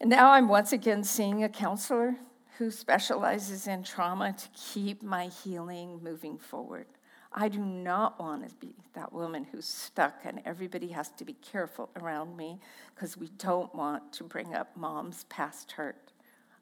And 0.00 0.10
now 0.10 0.30
I'm 0.30 0.48
once 0.48 0.72
again 0.72 1.02
seeing 1.02 1.42
a 1.42 1.48
counselor 1.48 2.14
who 2.56 2.70
specializes 2.70 3.66
in 3.66 3.82
trauma 3.82 4.32
to 4.32 4.48
keep 4.54 5.02
my 5.02 5.26
healing 5.26 6.00
moving 6.02 6.38
forward. 6.38 6.86
I 7.32 7.48
do 7.48 7.58
not 7.58 8.18
want 8.20 8.48
to 8.48 8.54
be 8.56 8.74
that 8.94 9.12
woman 9.12 9.44
who's 9.50 9.66
stuck 9.66 10.20
and 10.24 10.40
everybody 10.44 10.88
has 10.88 11.10
to 11.10 11.24
be 11.24 11.34
careful 11.34 11.90
around 11.96 12.36
me 12.36 12.60
because 12.94 13.16
we 13.16 13.28
don't 13.38 13.74
want 13.74 14.12
to 14.14 14.24
bring 14.24 14.54
up 14.54 14.76
mom's 14.76 15.24
past 15.24 15.72
hurt. 15.72 16.12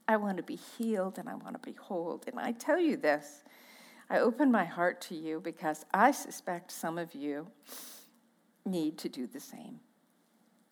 I 0.08 0.16
want 0.16 0.38
to 0.38 0.42
be 0.42 0.58
healed 0.78 1.18
and 1.18 1.28
I 1.28 1.34
want 1.34 1.60
to 1.60 1.70
be 1.70 1.76
whole. 1.76 2.22
And 2.26 2.40
I 2.40 2.52
tell 2.52 2.80
you 2.80 2.96
this 2.96 3.44
I 4.08 4.20
open 4.20 4.50
my 4.50 4.64
heart 4.64 5.00
to 5.02 5.14
you 5.14 5.40
because 5.40 5.84
I 5.92 6.10
suspect 6.12 6.70
some 6.70 6.96
of 6.96 7.14
you 7.14 7.48
need 8.64 8.98
to 8.98 9.08
do 9.08 9.26
the 9.26 9.40
same. 9.40 9.80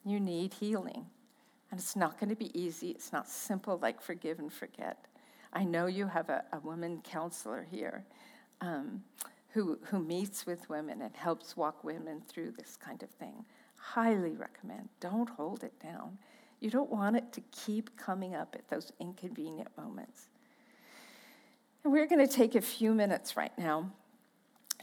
You 0.05 0.18
need 0.18 0.55
healing. 0.55 1.07
And 1.75 1.81
it's 1.81 1.97
not 1.97 2.20
going 2.20 2.31
to 2.31 2.37
be 2.37 2.57
easy. 2.57 2.91
It's 2.91 3.12
not 3.12 3.29
simple 3.29 3.81
like 3.83 4.01
forgive 4.01 4.39
and 4.39 4.53
forget. 4.53 5.07
I 5.53 5.64
know 5.64 5.87
you 5.87 6.07
have 6.07 6.31
a, 6.31 6.45
a 6.53 6.61
woman 6.61 7.03
counselor 7.03 7.66
here 7.68 8.05
um, 8.61 9.03
who, 9.49 9.81
who 9.83 9.99
meets 9.99 10.47
with 10.47 10.70
women 10.70 11.03
and 11.03 11.16
helps 11.16 11.57
walk 11.57 11.83
women 11.83 12.22
through 12.29 12.53
this 12.53 12.77
kind 12.77 13.03
of 13.03 13.11
thing. 13.11 13.45
Highly 13.75 14.37
recommend. 14.37 14.89
Don't 15.01 15.29
hold 15.29 15.64
it 15.64 15.72
down. 15.83 16.16
You 16.61 16.70
don't 16.70 16.91
want 16.91 17.16
it 17.16 17.33
to 17.33 17.41
keep 17.51 17.97
coming 17.97 18.37
up 18.37 18.55
at 18.55 18.68
those 18.68 18.93
inconvenient 19.01 19.70
moments. 19.77 20.29
And 21.83 21.93
we're 21.93 22.07
going 22.07 22.25
to 22.25 22.33
take 22.33 22.55
a 22.55 22.61
few 22.61 22.95
minutes 22.95 23.37
right 23.37 23.59
now 23.59 23.91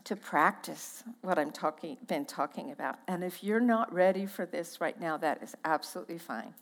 to 0.04 0.18
practice 0.18 1.06
what 1.22 1.40
I'm 1.40 1.52
talking 1.52 1.96
been 2.06 2.26
talking 2.26 2.72
about. 2.72 3.00
And 3.08 3.24
if 3.24 3.46
you're 3.46 3.62
not 3.62 3.94
ready 3.94 4.26
for 4.26 4.46
this 4.46 4.82
right 4.82 5.00
now, 5.00 5.16
that 5.16 5.42
is 5.42 5.56
absolutely 5.64 6.18
fine. 6.18 6.54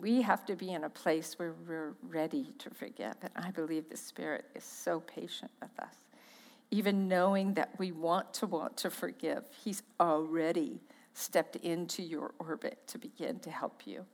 We 0.00 0.22
have 0.22 0.46
to 0.46 0.56
be 0.56 0.72
in 0.72 0.84
a 0.84 0.90
place 0.90 1.38
where 1.38 1.54
we're 1.66 1.94
ready 2.02 2.52
to 2.58 2.70
forgive. 2.70 3.14
And 3.20 3.30
I 3.36 3.50
believe 3.50 3.88
the 3.88 3.96
Spirit 3.96 4.46
is 4.54 4.64
so 4.64 5.00
patient 5.00 5.50
with 5.60 5.78
us. 5.78 5.94
Even 6.70 7.08
knowing 7.08 7.54
that 7.54 7.78
we 7.78 7.92
want 7.92 8.32
to 8.34 8.46
want 8.46 8.76
to 8.78 8.90
forgive, 8.90 9.44
He's 9.64 9.82
already 10.00 10.80
stepped 11.12 11.56
into 11.56 12.02
your 12.02 12.32
orbit 12.38 12.78
to 12.86 12.98
begin 12.98 13.40
to 13.40 13.50
help 13.50 13.82
you. 13.86 14.04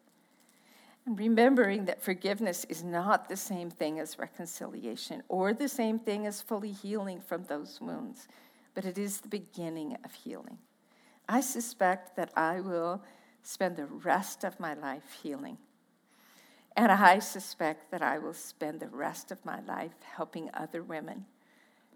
And 1.07 1.19
remembering 1.19 1.85
that 1.85 2.03
forgiveness 2.03 2.65
is 2.69 2.83
not 2.83 3.29
the 3.29 3.37
same 3.37 3.71
thing 3.71 4.01
as 4.01 4.19
reconciliation 4.19 5.23
or 5.29 5.53
the 5.53 5.69
same 5.69 5.99
thing 5.99 6.27
as 6.27 6.41
fully 6.41 6.73
healing 6.73 7.21
from 7.21 7.45
those 7.45 7.79
wounds, 7.81 8.27
but 8.75 8.87
it 8.87 8.97
is 8.97 9.21
the 9.21 9.29
beginning 9.29 9.99
of 10.03 10.13
healing. 10.15 10.59
I 11.29 11.41
suspect 11.41 12.17
that 12.17 12.31
I 12.37 12.61
will 12.61 13.03
spend 13.45 13.77
the 13.77 13.87
rest 13.87 14.43
of 14.43 14.59
my 14.59 14.75
life 14.75 15.19
healing. 15.23 15.59
And 16.77 16.91
I 16.91 17.21
suspect 17.21 17.93
that 17.93 18.03
I 18.03 18.19
will 18.19 18.35
spend 18.35 18.81
the 18.81 18.89
rest 18.89 19.31
of 19.31 19.45
my 19.45 19.61
life 19.61 19.95
helping 20.17 20.51
other 20.53 20.83
women 20.83 21.27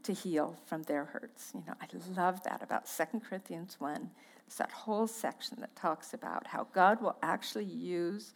to 0.05 0.13
heal 0.13 0.57
from 0.67 0.85
their 0.85 1.07
hurts. 1.07 1.51
You 1.53 1.65
know, 1.67 1.75
I 1.81 1.87
love 2.17 2.45
that 2.45 2.63
about 2.63 2.87
2 2.87 3.21
Corinthians 3.21 3.77
1. 3.81 4.09
It's 4.47 4.57
that 4.57 4.71
whole 4.71 5.09
section 5.09 5.57
that 5.61 5.75
talks 5.75 6.15
about 6.15 6.47
how 6.47 6.69
God 6.73 7.03
will 7.03 7.17
actually 7.23 7.65
use 7.65 8.35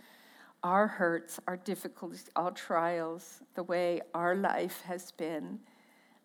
our 0.65 0.87
hurts, 0.87 1.39
our 1.47 1.57
difficulties, 1.57 2.29
our 2.35 2.51
trials, 2.51 3.41
the 3.55 3.63
way 3.63 4.01
our 4.15 4.35
life 4.35 4.83
has 4.83 5.13
been 5.13 5.61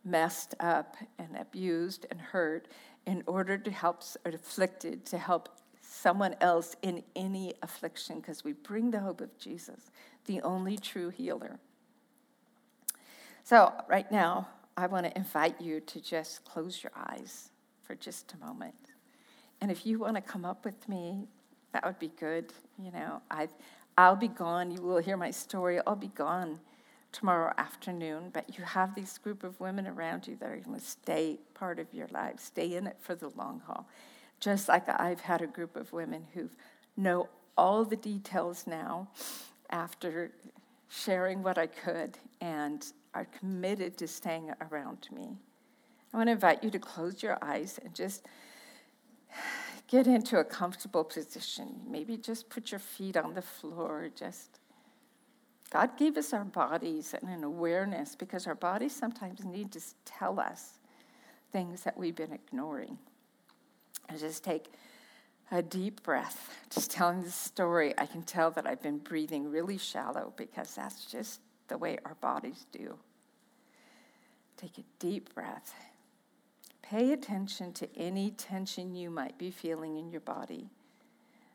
messed 0.03 0.55
up 0.59 0.95
and 1.19 1.37
abused 1.37 2.05
and 2.09 2.19
hurt 2.19 2.67
in 3.05 3.23
order 3.27 3.57
to 3.57 3.71
help 3.71 4.03
afflicted, 4.25 5.05
to 5.05 5.17
help 5.17 5.49
someone 5.89 6.35
else 6.41 6.75
in 6.81 7.03
any 7.15 7.53
affliction, 7.61 8.19
because 8.19 8.43
we 8.43 8.53
bring 8.53 8.91
the 8.91 8.99
hope 8.99 9.21
of 9.21 9.37
Jesus, 9.37 9.91
the 10.25 10.41
only 10.41 10.77
true 10.77 11.09
healer. 11.09 11.59
So, 13.43 13.71
right 13.87 14.11
now, 14.11 14.49
I 14.75 14.87
want 14.87 15.05
to 15.05 15.17
invite 15.17 15.61
you 15.61 15.79
to 15.79 16.01
just 16.01 16.43
close 16.43 16.83
your 16.83 16.91
eyes 16.95 17.49
for 17.83 17.95
just 17.95 18.33
a 18.33 18.45
moment. 18.45 18.75
And 19.61 19.71
if 19.71 19.85
you 19.85 19.99
want 19.99 20.15
to 20.15 20.21
come 20.21 20.45
up 20.45 20.65
with 20.65 20.87
me, 20.87 21.27
that 21.71 21.85
would 21.85 21.99
be 21.99 22.11
good. 22.19 22.53
You 22.77 22.91
know, 22.91 23.21
I've, 23.31 23.49
I'll 23.97 24.15
be 24.15 24.27
gone. 24.27 24.69
You 24.71 24.81
will 24.81 24.99
hear 24.99 25.17
my 25.17 25.31
story. 25.31 25.79
I'll 25.87 25.95
be 25.95 26.07
gone 26.09 26.59
tomorrow 27.11 27.53
afternoon, 27.57 28.29
but 28.33 28.57
you 28.57 28.63
have 28.63 28.93
this 28.93 29.17
group 29.17 29.43
of 29.43 29.59
women 29.59 29.87
around 29.87 30.27
you 30.27 30.35
that 30.35 30.49
are 30.49 30.57
going 30.57 30.79
to 30.79 30.85
stay 30.85 31.39
part 31.53 31.79
of 31.79 31.91
your 31.93 32.07
life, 32.11 32.39
stay 32.39 32.75
in 32.75 32.85
it 32.85 32.97
for 32.99 33.15
the 33.15 33.29
long 33.29 33.61
haul. 33.65 33.87
Just 34.39 34.67
like 34.67 34.87
I've 34.87 35.21
had 35.21 35.41
a 35.41 35.47
group 35.47 35.75
of 35.75 35.91
women 35.93 36.25
who 36.33 36.49
know 36.95 37.29
all 37.57 37.83
the 37.83 37.95
details 37.95 38.65
now 38.67 39.07
after 39.69 40.31
sharing 40.89 41.43
what 41.43 41.57
I 41.57 41.67
could 41.67 42.17
and 42.39 42.85
are 43.13 43.25
committed 43.25 43.97
to 43.97 44.07
staying 44.07 44.51
around 44.69 45.07
me. 45.11 45.37
I 46.13 46.17
want 46.17 46.27
to 46.27 46.33
invite 46.33 46.63
you 46.63 46.69
to 46.69 46.79
close 46.79 47.21
your 47.21 47.37
eyes 47.41 47.79
and 47.83 47.93
just 47.93 48.25
get 49.87 50.07
into 50.07 50.39
a 50.39 50.43
comfortable 50.43 51.03
position. 51.03 51.81
Maybe 51.87 52.17
just 52.17 52.49
put 52.49 52.71
your 52.71 52.79
feet 52.79 53.17
on 53.17 53.33
the 53.33 53.41
floor. 53.41 54.09
Just 54.15 54.59
God 55.69 55.97
gave 55.97 56.15
us 56.17 56.33
our 56.33 56.45
bodies 56.45 57.13
and 57.13 57.29
an 57.29 57.43
awareness 57.43 58.15
because 58.15 58.47
our 58.47 58.55
bodies 58.55 58.95
sometimes 58.95 59.43
need 59.43 59.71
to 59.73 59.81
tell 60.05 60.39
us 60.39 60.79
things 61.51 61.81
that 61.83 61.97
we've 61.97 62.15
been 62.15 62.33
ignoring. 62.33 62.97
I 64.09 64.17
just 64.17 64.43
take 64.43 64.71
a 65.51 65.61
deep 65.61 66.03
breath. 66.03 66.53
Just 66.69 66.91
telling 66.91 67.23
the 67.23 67.31
story, 67.31 67.93
I 67.97 68.05
can 68.05 68.21
tell 68.21 68.51
that 68.51 68.67
I've 68.67 68.81
been 68.81 68.97
breathing 68.97 69.49
really 69.49 69.77
shallow 69.77 70.33
because 70.35 70.75
that's 70.75 71.05
just 71.05 71.39
the 71.69 71.77
way 71.77 71.97
our 72.03 72.15
bodies 72.15 72.65
do. 72.73 72.97
Take 74.57 74.77
a 74.77 74.83
deep 74.99 75.33
breath 75.33 75.73
Pay 76.89 77.11
attention 77.11 77.73
to 77.73 77.97
any 77.97 78.31
tension 78.31 78.95
you 78.95 79.09
might 79.09 79.37
be 79.37 79.51
feeling 79.51 79.97
in 79.97 80.09
your 80.09 80.21
body 80.21 80.69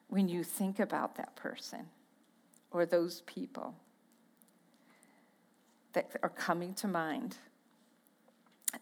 when 0.09 0.29
you 0.29 0.45
think 0.45 0.79
about 0.79 1.17
that 1.17 1.35
person 1.37 1.87
or 2.71 2.85
those 2.85 3.23
people 3.23 3.75
that 5.95 6.11
are 6.23 6.29
coming 6.29 6.75
to 6.75 6.87
mind 6.87 7.39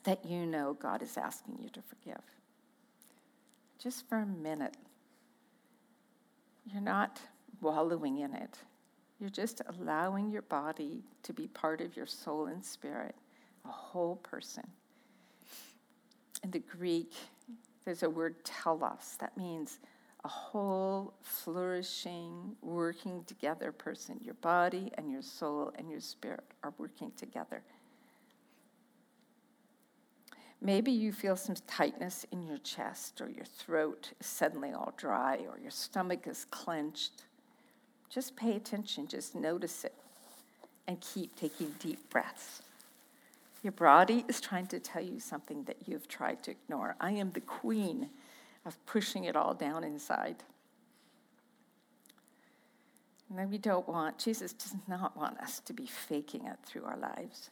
that 0.03 0.25
you 0.25 0.45
know 0.45 0.75
God 0.75 1.03
is 1.03 1.17
asking 1.17 1.59
you 1.63 1.69
to 1.69 1.83
forgive. 1.83 2.23
Just 3.83 4.09
for 4.09 4.19
a 4.19 4.27
minute. 4.27 4.77
You're 6.67 6.83
not 6.83 7.21
wallowing 7.61 8.19
in 8.19 8.35
it. 8.35 8.59
You're 9.19 9.31
just 9.31 9.63
allowing 9.67 10.31
your 10.31 10.43
body 10.43 11.03
to 11.25 11.33
be 11.33 11.49
part 11.49 11.81
of 11.81 11.97
your 11.97 12.07
soul 12.07 12.47
and 12.47 12.65
spirit, 12.65 13.15
a 13.65 13.71
whole 13.71 14.17
person 14.17 14.65
in 16.43 16.51
the 16.51 16.59
Greek, 16.61 17.13
there's 17.85 18.03
a 18.03 18.11
word 18.11 18.45
telos. 18.45 19.17
That 19.19 19.37
means 19.37 19.79
a 20.25 20.29
whole, 20.29 21.15
flourishing, 21.23 22.57
working 22.63 23.25
together 23.25 23.73
person. 23.73 24.21
Your 24.23 24.35
body 24.35 24.91
and 24.95 25.11
your 25.11 25.23
soul 25.23 25.73
and 25.77 25.91
your 25.91 26.01
spirit 26.01 26.45
are 26.63 26.75
working 26.79 27.11
together. 27.17 27.63
Maybe 30.63 30.93
you 30.93 31.13
feel 31.13 31.37
some 31.37 31.57
tightness 31.67 32.27
in 32.31 32.43
your 32.43 32.59
chest, 32.59 33.21
or 33.21 33.31
your 33.31 33.47
throat 33.47 34.13
is 34.21 34.27
suddenly 34.27 34.73
all 34.73 34.93
dry, 34.97 35.39
or 35.49 35.59
your 35.59 35.71
stomach 35.71 36.27
is 36.27 36.45
clenched. 36.51 37.25
Just 38.11 38.37
pay 38.37 38.57
attention, 38.57 39.07
just 39.07 39.35
notice 39.35 39.85
it, 39.85 39.95
and 40.87 41.01
keep 41.01 41.35
taking 41.35 41.75
deep 41.79 42.11
breaths. 42.11 42.61
Your 43.63 43.73
body 43.73 44.25
is 44.29 44.41
trying 44.41 44.67
to 44.69 44.79
tell 44.79 45.03
you 45.03 45.21
something 45.21 45.65
that 45.65 45.77
you've 45.87 46.09
tried 46.09 46.43
to 46.45 46.51
ignore. 46.51 46.97
I 47.01 47.13
am 47.13 47.31
the 47.31 47.41
queen 47.41 48.11
of 48.67 48.85
pushing 48.87 49.25
it 49.25 49.37
all 49.37 49.55
down 49.55 49.85
inside. 49.85 50.37
And 53.29 53.39
then 53.39 53.51
we 53.51 53.59
don't 53.59 53.89
want, 53.89 54.19
Jesus 54.19 54.53
does 54.53 54.75
not 54.89 55.17
want 55.17 55.39
us 55.39 55.61
to 55.61 55.73
be 55.73 55.87
faking 55.87 56.47
it 56.47 56.57
through 56.67 56.85
our 56.85 56.97
lives. 56.97 57.49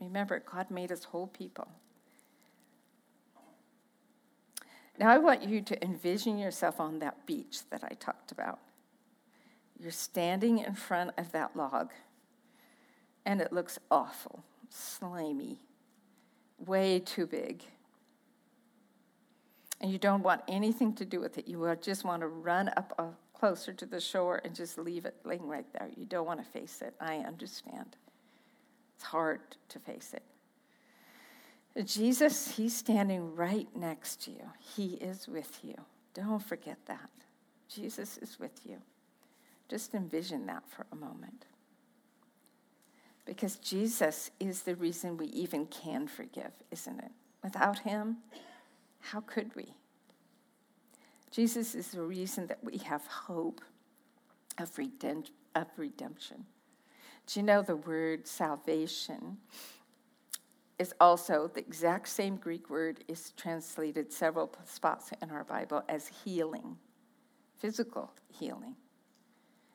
Remember, 0.00 0.42
God 0.50 0.70
made 0.70 0.90
us 0.90 1.04
whole 1.04 1.26
people. 1.26 1.68
Now, 4.98 5.10
I 5.10 5.18
want 5.18 5.44
you 5.44 5.60
to 5.60 5.84
envision 5.84 6.38
yourself 6.38 6.80
on 6.80 6.98
that 6.98 7.24
beach 7.24 7.60
that 7.70 7.84
I 7.84 7.94
talked 8.00 8.32
about. 8.32 8.58
You're 9.78 9.92
standing 9.92 10.58
in 10.58 10.74
front 10.74 11.12
of 11.16 11.30
that 11.32 11.56
log, 11.56 11.92
and 13.24 13.40
it 13.40 13.52
looks 13.52 13.78
awful 13.90 14.42
slimy, 14.70 15.58
way 16.58 16.98
too 17.00 17.26
big. 17.26 17.62
And 19.80 19.92
you 19.92 19.98
don't 19.98 20.22
want 20.22 20.42
anything 20.48 20.92
to 20.94 21.04
do 21.04 21.20
with 21.20 21.38
it. 21.38 21.46
You 21.46 21.76
just 21.80 22.04
want 22.04 22.22
to 22.22 22.26
run 22.26 22.68
up 22.76 22.92
uh, 22.98 23.04
closer 23.32 23.72
to 23.72 23.86
the 23.86 24.00
shore 24.00 24.40
and 24.44 24.54
just 24.54 24.78
leave 24.78 25.06
it 25.06 25.14
laying 25.24 25.46
right 25.46 25.66
there. 25.72 25.88
You 25.96 26.04
don't 26.04 26.26
want 26.26 26.44
to 26.44 26.50
face 26.50 26.82
it. 26.82 26.94
I 27.00 27.18
understand. 27.18 27.96
It's 28.96 29.04
hard 29.04 29.40
to 29.68 29.78
face 29.78 30.12
it. 30.14 30.22
Jesus, 31.84 32.56
He's 32.56 32.76
standing 32.76 33.34
right 33.34 33.68
next 33.76 34.22
to 34.24 34.30
you. 34.30 34.50
He 34.76 34.94
is 34.94 35.28
with 35.28 35.60
you. 35.62 35.74
Don't 36.14 36.42
forget 36.42 36.78
that. 36.86 37.10
Jesus 37.68 38.18
is 38.18 38.38
with 38.40 38.60
you. 38.64 38.78
Just 39.68 39.94
envision 39.94 40.46
that 40.46 40.62
for 40.68 40.86
a 40.90 40.96
moment 40.96 41.44
because 43.28 43.56
Jesus 43.56 44.30
is 44.40 44.62
the 44.62 44.74
reason 44.74 45.18
we 45.18 45.26
even 45.26 45.66
can 45.66 46.08
forgive, 46.08 46.50
isn't 46.70 46.98
it? 46.98 47.10
Without 47.44 47.80
him, 47.80 48.16
how 49.00 49.20
could 49.20 49.54
we? 49.54 49.74
Jesus 51.30 51.74
is 51.74 51.88
the 51.88 52.00
reason 52.00 52.46
that 52.46 52.64
we 52.64 52.78
have 52.78 53.06
hope 53.06 53.60
of, 54.56 54.70
of 55.54 55.68
redemption. 55.76 56.46
Do 57.26 57.40
you 57.40 57.44
know 57.44 57.60
the 57.60 57.76
word 57.76 58.26
salvation 58.26 59.36
is 60.78 60.94
also 61.00 61.50
the 61.52 61.60
exact 61.60 62.08
same 62.08 62.36
Greek 62.36 62.70
word 62.70 63.04
is 63.08 63.32
translated 63.36 64.12
several 64.12 64.54
spots 64.64 65.10
in 65.20 65.30
our 65.30 65.44
Bible 65.44 65.82
as 65.88 66.08
healing, 66.24 66.76
physical 67.58 68.12
healing 68.28 68.76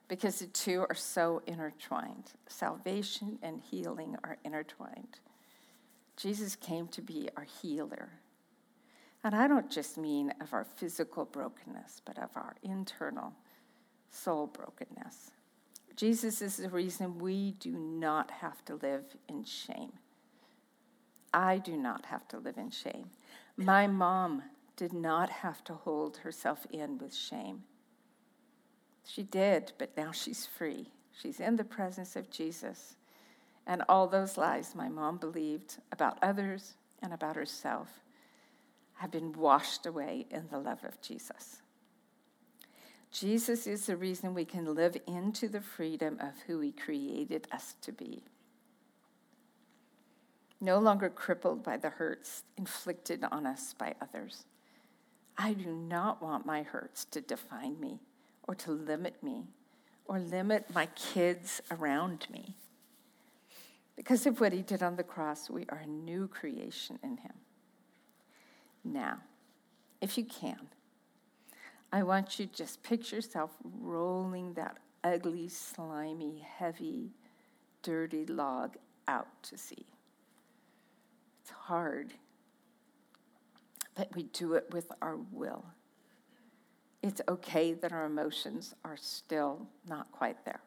because 0.08 0.38
the 0.38 0.46
two 0.46 0.84
are 0.88 0.94
so 0.94 1.42
intertwined. 1.46 2.32
Salvation 2.46 3.38
and 3.42 3.60
healing 3.60 4.16
are 4.22 4.38
intertwined. 4.44 5.18
Jesus 6.16 6.56
came 6.56 6.88
to 6.88 7.02
be 7.02 7.28
our 7.36 7.46
healer. 7.62 8.10
And 9.22 9.34
I 9.34 9.48
don't 9.48 9.70
just 9.70 9.96
mean 9.96 10.32
of 10.40 10.52
our 10.52 10.64
physical 10.64 11.24
brokenness, 11.24 12.02
but 12.04 12.18
of 12.18 12.30
our 12.36 12.56
internal 12.62 13.32
soul 14.10 14.46
brokenness. 14.46 15.30
Jesus 15.96 16.42
is 16.42 16.58
the 16.58 16.68
reason 16.68 17.18
we 17.18 17.52
do 17.52 17.72
not 17.72 18.30
have 18.30 18.64
to 18.66 18.74
live 18.76 19.16
in 19.28 19.44
shame. 19.44 19.92
I 21.34 21.58
do 21.58 21.76
not 21.76 22.06
have 22.06 22.26
to 22.28 22.38
live 22.38 22.56
in 22.56 22.70
shame. 22.70 23.10
My 23.56 23.86
mom 23.86 24.44
did 24.76 24.92
not 24.92 25.28
have 25.28 25.62
to 25.64 25.74
hold 25.74 26.18
herself 26.18 26.66
in 26.70 26.96
with 26.96 27.14
shame. 27.14 27.64
She 29.04 29.22
did, 29.24 29.72
but 29.76 29.96
now 29.96 30.12
she's 30.12 30.46
free. 30.46 30.92
She's 31.20 31.40
in 31.40 31.56
the 31.56 31.64
presence 31.64 32.16
of 32.16 32.30
Jesus. 32.30 32.96
And 33.66 33.82
all 33.88 34.06
those 34.06 34.38
lies 34.38 34.74
my 34.74 34.88
mom 34.88 35.18
believed 35.18 35.78
about 35.90 36.18
others 36.22 36.74
and 37.02 37.12
about 37.12 37.36
herself 37.36 38.00
have 38.94 39.10
been 39.10 39.32
washed 39.32 39.86
away 39.86 40.26
in 40.30 40.46
the 40.50 40.58
love 40.58 40.84
of 40.84 41.00
Jesus. 41.00 41.60
Jesus 43.10 43.66
is 43.66 43.86
the 43.86 43.96
reason 43.96 44.34
we 44.34 44.44
can 44.44 44.74
live 44.74 44.96
into 45.06 45.48
the 45.48 45.60
freedom 45.60 46.18
of 46.20 46.32
who 46.46 46.60
he 46.60 46.72
created 46.72 47.46
us 47.52 47.74
to 47.82 47.92
be. 47.92 48.22
No 50.64 50.78
longer 50.78 51.10
crippled 51.10 51.62
by 51.62 51.76
the 51.76 51.90
hurts 51.90 52.42
inflicted 52.56 53.22
on 53.30 53.44
us 53.44 53.74
by 53.74 53.94
others. 54.00 54.46
I 55.36 55.52
do 55.52 55.70
not 55.70 56.22
want 56.22 56.46
my 56.46 56.62
hurts 56.62 57.04
to 57.06 57.20
define 57.20 57.78
me 57.78 58.00
or 58.48 58.54
to 58.54 58.70
limit 58.70 59.22
me 59.22 59.48
or 60.06 60.18
limit 60.18 60.72
my 60.74 60.86
kids 60.86 61.60
around 61.70 62.26
me. 62.32 62.56
Because 63.94 64.24
of 64.24 64.40
what 64.40 64.54
he 64.54 64.62
did 64.62 64.82
on 64.82 64.96
the 64.96 65.02
cross, 65.02 65.50
we 65.50 65.66
are 65.68 65.82
a 65.84 65.86
new 65.86 66.28
creation 66.28 66.98
in 67.02 67.18
him. 67.18 67.34
Now, 68.82 69.18
if 70.00 70.16
you 70.16 70.24
can, 70.24 70.68
I 71.92 72.04
want 72.04 72.38
you 72.38 72.46
to 72.46 72.52
just 72.54 72.82
picture 72.82 73.16
yourself 73.16 73.50
rolling 73.62 74.54
that 74.54 74.78
ugly, 75.04 75.48
slimy, 75.48 76.38
heavy, 76.38 77.10
dirty 77.82 78.24
log 78.24 78.76
out 79.06 79.28
to 79.42 79.58
sea. 79.58 79.84
It's 81.44 81.50
hard, 81.50 82.14
but 83.94 84.08
we 84.16 84.22
do 84.22 84.54
it 84.54 84.64
with 84.72 84.90
our 85.02 85.18
will. 85.30 85.66
It's 87.02 87.20
okay 87.28 87.74
that 87.74 87.92
our 87.92 88.06
emotions 88.06 88.74
are 88.82 88.96
still 88.96 89.66
not 89.86 90.10
quite 90.10 90.42
there. 90.46 90.62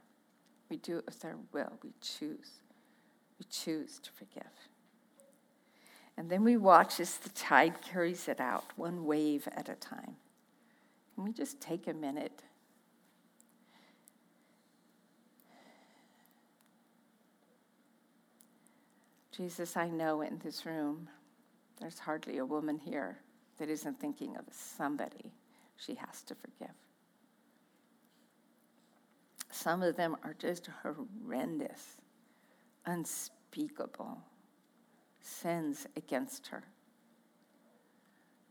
We 0.70 0.78
do 0.78 1.00
it 1.00 1.06
with 1.08 1.26
our 1.26 1.38
will. 1.52 1.80
We 1.84 1.94
choose. 2.00 2.60
We 3.40 3.48
choose 3.50 3.98
to 4.04 4.12
forgive. 4.12 4.52
And 6.16 6.30
then 6.30 6.44
we 6.44 6.58
watch 6.58 7.00
as 7.00 7.18
the 7.18 7.30
tide 7.30 7.82
carries 7.82 8.28
it 8.28 8.40
out, 8.40 8.66
one 8.76 9.04
wave 9.06 9.48
at 9.54 9.70
a 9.70 9.76
time. 9.76 10.16
Can 11.16 11.24
we 11.24 11.34
just 11.34 11.60
take 11.60 11.88
a 11.88 11.94
minute? 11.94 12.44
Jesus, 19.38 19.78
I 19.78 19.88
know 19.88 20.22
in 20.22 20.40
this 20.44 20.66
room 20.66 21.08
there's 21.80 22.00
hardly 22.00 22.40
a 22.40 22.46
woman 22.46 22.80
here 22.80 23.20
that 23.60 23.70
isn't 23.70 24.00
thinking 24.00 24.36
of 24.36 24.46
somebody 24.50 25.32
she 25.76 25.94
has 25.94 26.24
to 26.24 26.34
forgive. 26.34 26.74
Some 29.52 29.84
of 29.84 29.96
them 29.96 30.18
are 30.24 30.34
just 30.40 30.70
horrendous, 30.82 31.98
unspeakable 32.88 34.18
sins 35.22 35.86
against 35.96 36.48
her. 36.48 36.64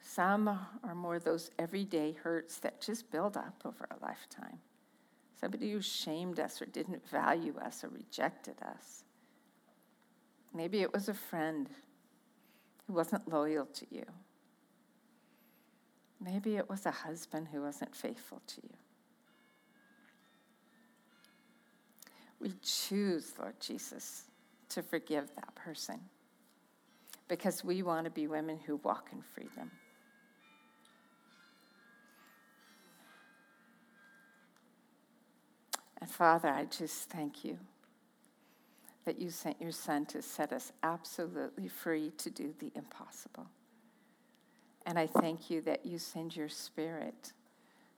Some 0.01 0.47
are 0.47 0.95
more 0.95 1.19
those 1.19 1.51
everyday 1.59 2.13
hurts 2.13 2.59
that 2.59 2.81
just 2.81 3.11
build 3.11 3.37
up 3.37 3.61
over 3.65 3.89
a 3.91 4.05
lifetime. 4.05 4.61
Somebody 5.41 5.73
who 5.73 5.83
shamed 5.83 6.39
us 6.39 6.63
or 6.63 6.67
didn't 6.67 7.09
value 7.09 7.57
us 7.59 7.83
or 7.83 7.89
rejected 7.89 8.63
us. 8.63 9.03
Maybe 10.55 10.83
it 10.83 10.93
was 10.93 11.09
a 11.09 11.15
friend 11.15 11.69
who 12.87 12.95
wasn't 12.95 13.29
loyal 13.29 13.67
to 13.67 13.87
you. 13.91 14.05
Maybe 16.21 16.57
it 16.57 16.69
was 16.69 16.87
a 16.87 16.91
husband 16.91 17.49
who 17.53 17.63
wasn't 17.63 17.95
faithful 17.95 18.41
to 18.47 18.61
you. 18.63 18.77
We 22.41 22.53
choose, 22.63 23.33
Lord 23.39 23.59
Jesus, 23.61 24.25
to 24.71 24.83
forgive 24.83 25.35
that 25.35 25.55
person 25.55 26.01
because 27.29 27.65
we 27.65 27.83
want 27.83 28.05
to 28.05 28.11
be 28.11 28.27
women 28.27 28.59
who 28.65 28.77
walk 28.77 29.09
in 29.13 29.23
freedom. 29.35 29.71
And 36.01 36.11
Father, 36.11 36.49
I 36.49 36.65
just 36.65 37.11
thank 37.11 37.45
you 37.45 37.59
that 39.07 39.19
you 39.19 39.31
sent 39.31 39.61
your 39.63 39.73
Son 39.73 40.05
to 40.07 40.21
set 40.21 40.53
us 40.53 40.73
absolutely 40.83 41.69
free 41.69 42.13
to 42.19 42.29
do 42.29 42.53
the 42.59 42.71
impossible. 42.75 43.47
And 44.85 44.99
I 44.99 45.07
thank 45.07 45.49
you 45.49 45.63
that 45.63 45.87
you 45.87 45.99
send 45.99 46.37
your 46.37 46.49
Spirit 46.49 47.33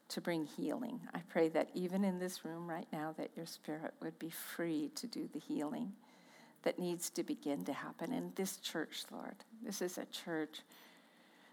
to 0.07 0.21
bring 0.21 0.45
healing. 0.45 1.01
I 1.13 1.19
pray 1.27 1.49
that 1.49 1.69
even 1.73 2.05
in 2.05 2.19
this 2.19 2.45
room 2.45 2.69
right 2.69 2.87
now, 2.93 3.13
that 3.17 3.31
your 3.35 3.45
Spirit 3.45 3.93
would 4.01 4.17
be 4.17 4.29
free 4.29 4.91
to 4.95 5.07
do 5.07 5.27
the 5.33 5.39
healing 5.39 5.91
that 6.63 6.79
needs 6.79 7.09
to 7.11 7.23
begin 7.23 7.63
to 7.65 7.73
happen 7.73 8.13
in 8.13 8.31
this 8.35 8.57
church, 8.57 9.03
Lord. 9.11 9.35
This 9.63 9.81
is 9.81 9.97
a 9.97 10.05
church 10.05 10.61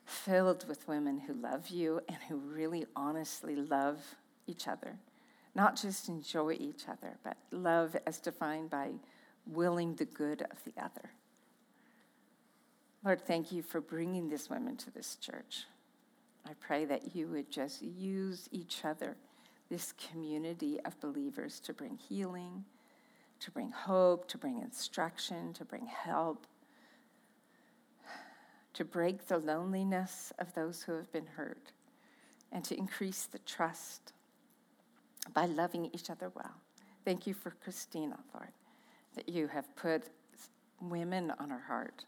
filled 0.04 0.68
with 0.68 0.86
women 0.88 1.18
who 1.18 1.34
love 1.34 1.68
you 1.68 2.00
and 2.08 2.18
who 2.28 2.36
really 2.36 2.86
honestly 2.94 3.56
love 3.56 3.98
each 4.46 4.68
other. 4.68 4.96
Not 5.54 5.80
just 5.80 6.08
enjoy 6.08 6.56
each 6.60 6.88
other, 6.88 7.16
but 7.24 7.36
love 7.50 7.96
as 8.06 8.18
defined 8.18 8.70
by 8.70 8.90
willing 9.46 9.94
the 9.94 10.04
good 10.04 10.42
of 10.42 10.64
the 10.64 10.72
other. 10.82 11.10
Lord, 13.04 13.22
thank 13.26 13.52
you 13.52 13.62
for 13.62 13.80
bringing 13.80 14.28
these 14.28 14.50
women 14.50 14.76
to 14.78 14.90
this 14.90 15.16
church. 15.16 15.64
I 16.44 16.52
pray 16.60 16.84
that 16.86 17.14
you 17.14 17.28
would 17.28 17.50
just 17.50 17.82
use 17.82 18.48
each 18.50 18.84
other, 18.84 19.16
this 19.68 19.92
community 20.10 20.80
of 20.84 21.00
believers, 21.00 21.60
to 21.60 21.72
bring 21.72 21.96
healing 21.96 22.64
to 23.40 23.50
bring 23.50 23.70
hope, 23.70 24.28
to 24.28 24.38
bring 24.38 24.58
instruction, 24.58 25.52
to 25.54 25.64
bring 25.64 25.86
help, 25.86 26.46
to 28.74 28.84
break 28.84 29.26
the 29.26 29.38
loneliness 29.38 30.32
of 30.38 30.52
those 30.54 30.82
who 30.82 30.92
have 30.92 31.10
been 31.12 31.26
hurt, 31.26 31.72
and 32.52 32.64
to 32.64 32.76
increase 32.76 33.26
the 33.26 33.38
trust 33.40 34.12
by 35.34 35.46
loving 35.46 35.90
each 35.92 36.10
other 36.10 36.30
well. 36.34 36.54
Thank 37.04 37.26
you 37.26 37.34
for 37.34 37.50
Christina, 37.62 38.18
Lord, 38.34 38.52
that 39.16 39.28
you 39.28 39.48
have 39.48 39.74
put 39.74 40.04
women 40.80 41.32
on 41.38 41.50
her 41.50 41.62
heart, 41.66 42.04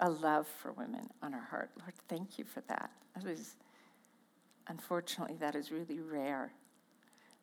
a 0.00 0.10
love 0.10 0.46
for 0.46 0.72
women 0.72 1.08
on 1.22 1.32
her 1.32 1.46
heart. 1.50 1.70
Lord, 1.78 1.94
thank 2.08 2.38
you 2.38 2.44
for 2.44 2.60
that. 2.68 2.90
That 3.16 3.26
is, 3.26 3.56
unfortunately, 4.68 5.36
that 5.40 5.54
is 5.54 5.70
really 5.70 6.00
rare. 6.00 6.52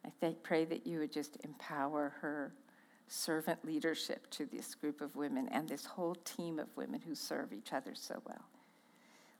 I 0.06 0.36
pray 0.44 0.66
that 0.66 0.86
you 0.86 1.00
would 1.00 1.12
just 1.12 1.38
empower 1.44 2.14
her 2.22 2.54
servant 3.08 3.64
leadership 3.66 4.30
to 4.32 4.46
this 4.46 4.76
group 4.76 5.02
of 5.02 5.16
women 5.16 5.48
and 5.50 5.68
this 5.68 5.86
whole 5.86 6.16
team 6.16 6.60
of 6.60 6.68
women 6.76 7.02
who 7.02 7.16
serve 7.16 7.54
each 7.54 7.74
other 7.74 7.94
so 7.94 8.22
well. 8.26 8.46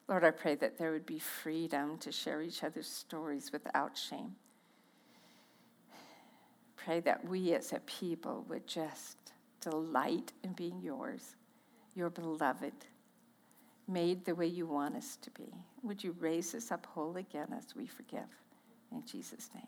Lord, 0.08 0.24
I 0.24 0.32
pray 0.32 0.56
that 0.56 0.78
there 0.78 0.92
would 0.92 1.06
be 1.06 1.20
freedom 1.20 1.98
to 2.00 2.12
share 2.12 2.42
each 2.42 2.64
other's 2.64 2.88
stories 2.88 3.52
without 3.52 3.98
shame. 3.98 4.36
Pray 6.76 7.00
that 7.02 7.26
we 7.28 7.54
as 7.54 7.72
a 7.74 7.80
people 7.82 8.46
would 8.50 8.68
just 8.68 9.18
delight 9.62 10.34
in 10.44 10.54
being 10.54 10.82
yours, 10.82 11.36
your 11.96 12.10
beloved, 12.10 12.74
made 13.88 14.26
the 14.26 14.36
way 14.36 14.48
you 14.48 14.66
want 14.66 14.96
us 14.96 15.18
to 15.22 15.30
be. 15.32 15.54
Would 15.84 16.04
you 16.04 16.16
raise 16.20 16.54
us 16.56 16.72
up 16.72 16.86
whole 16.86 17.18
again 17.18 17.54
as 17.58 17.76
we 17.76 17.88
forgive? 17.88 18.30
In 18.92 19.06
Jesus' 19.06 19.50
name. 19.54 19.68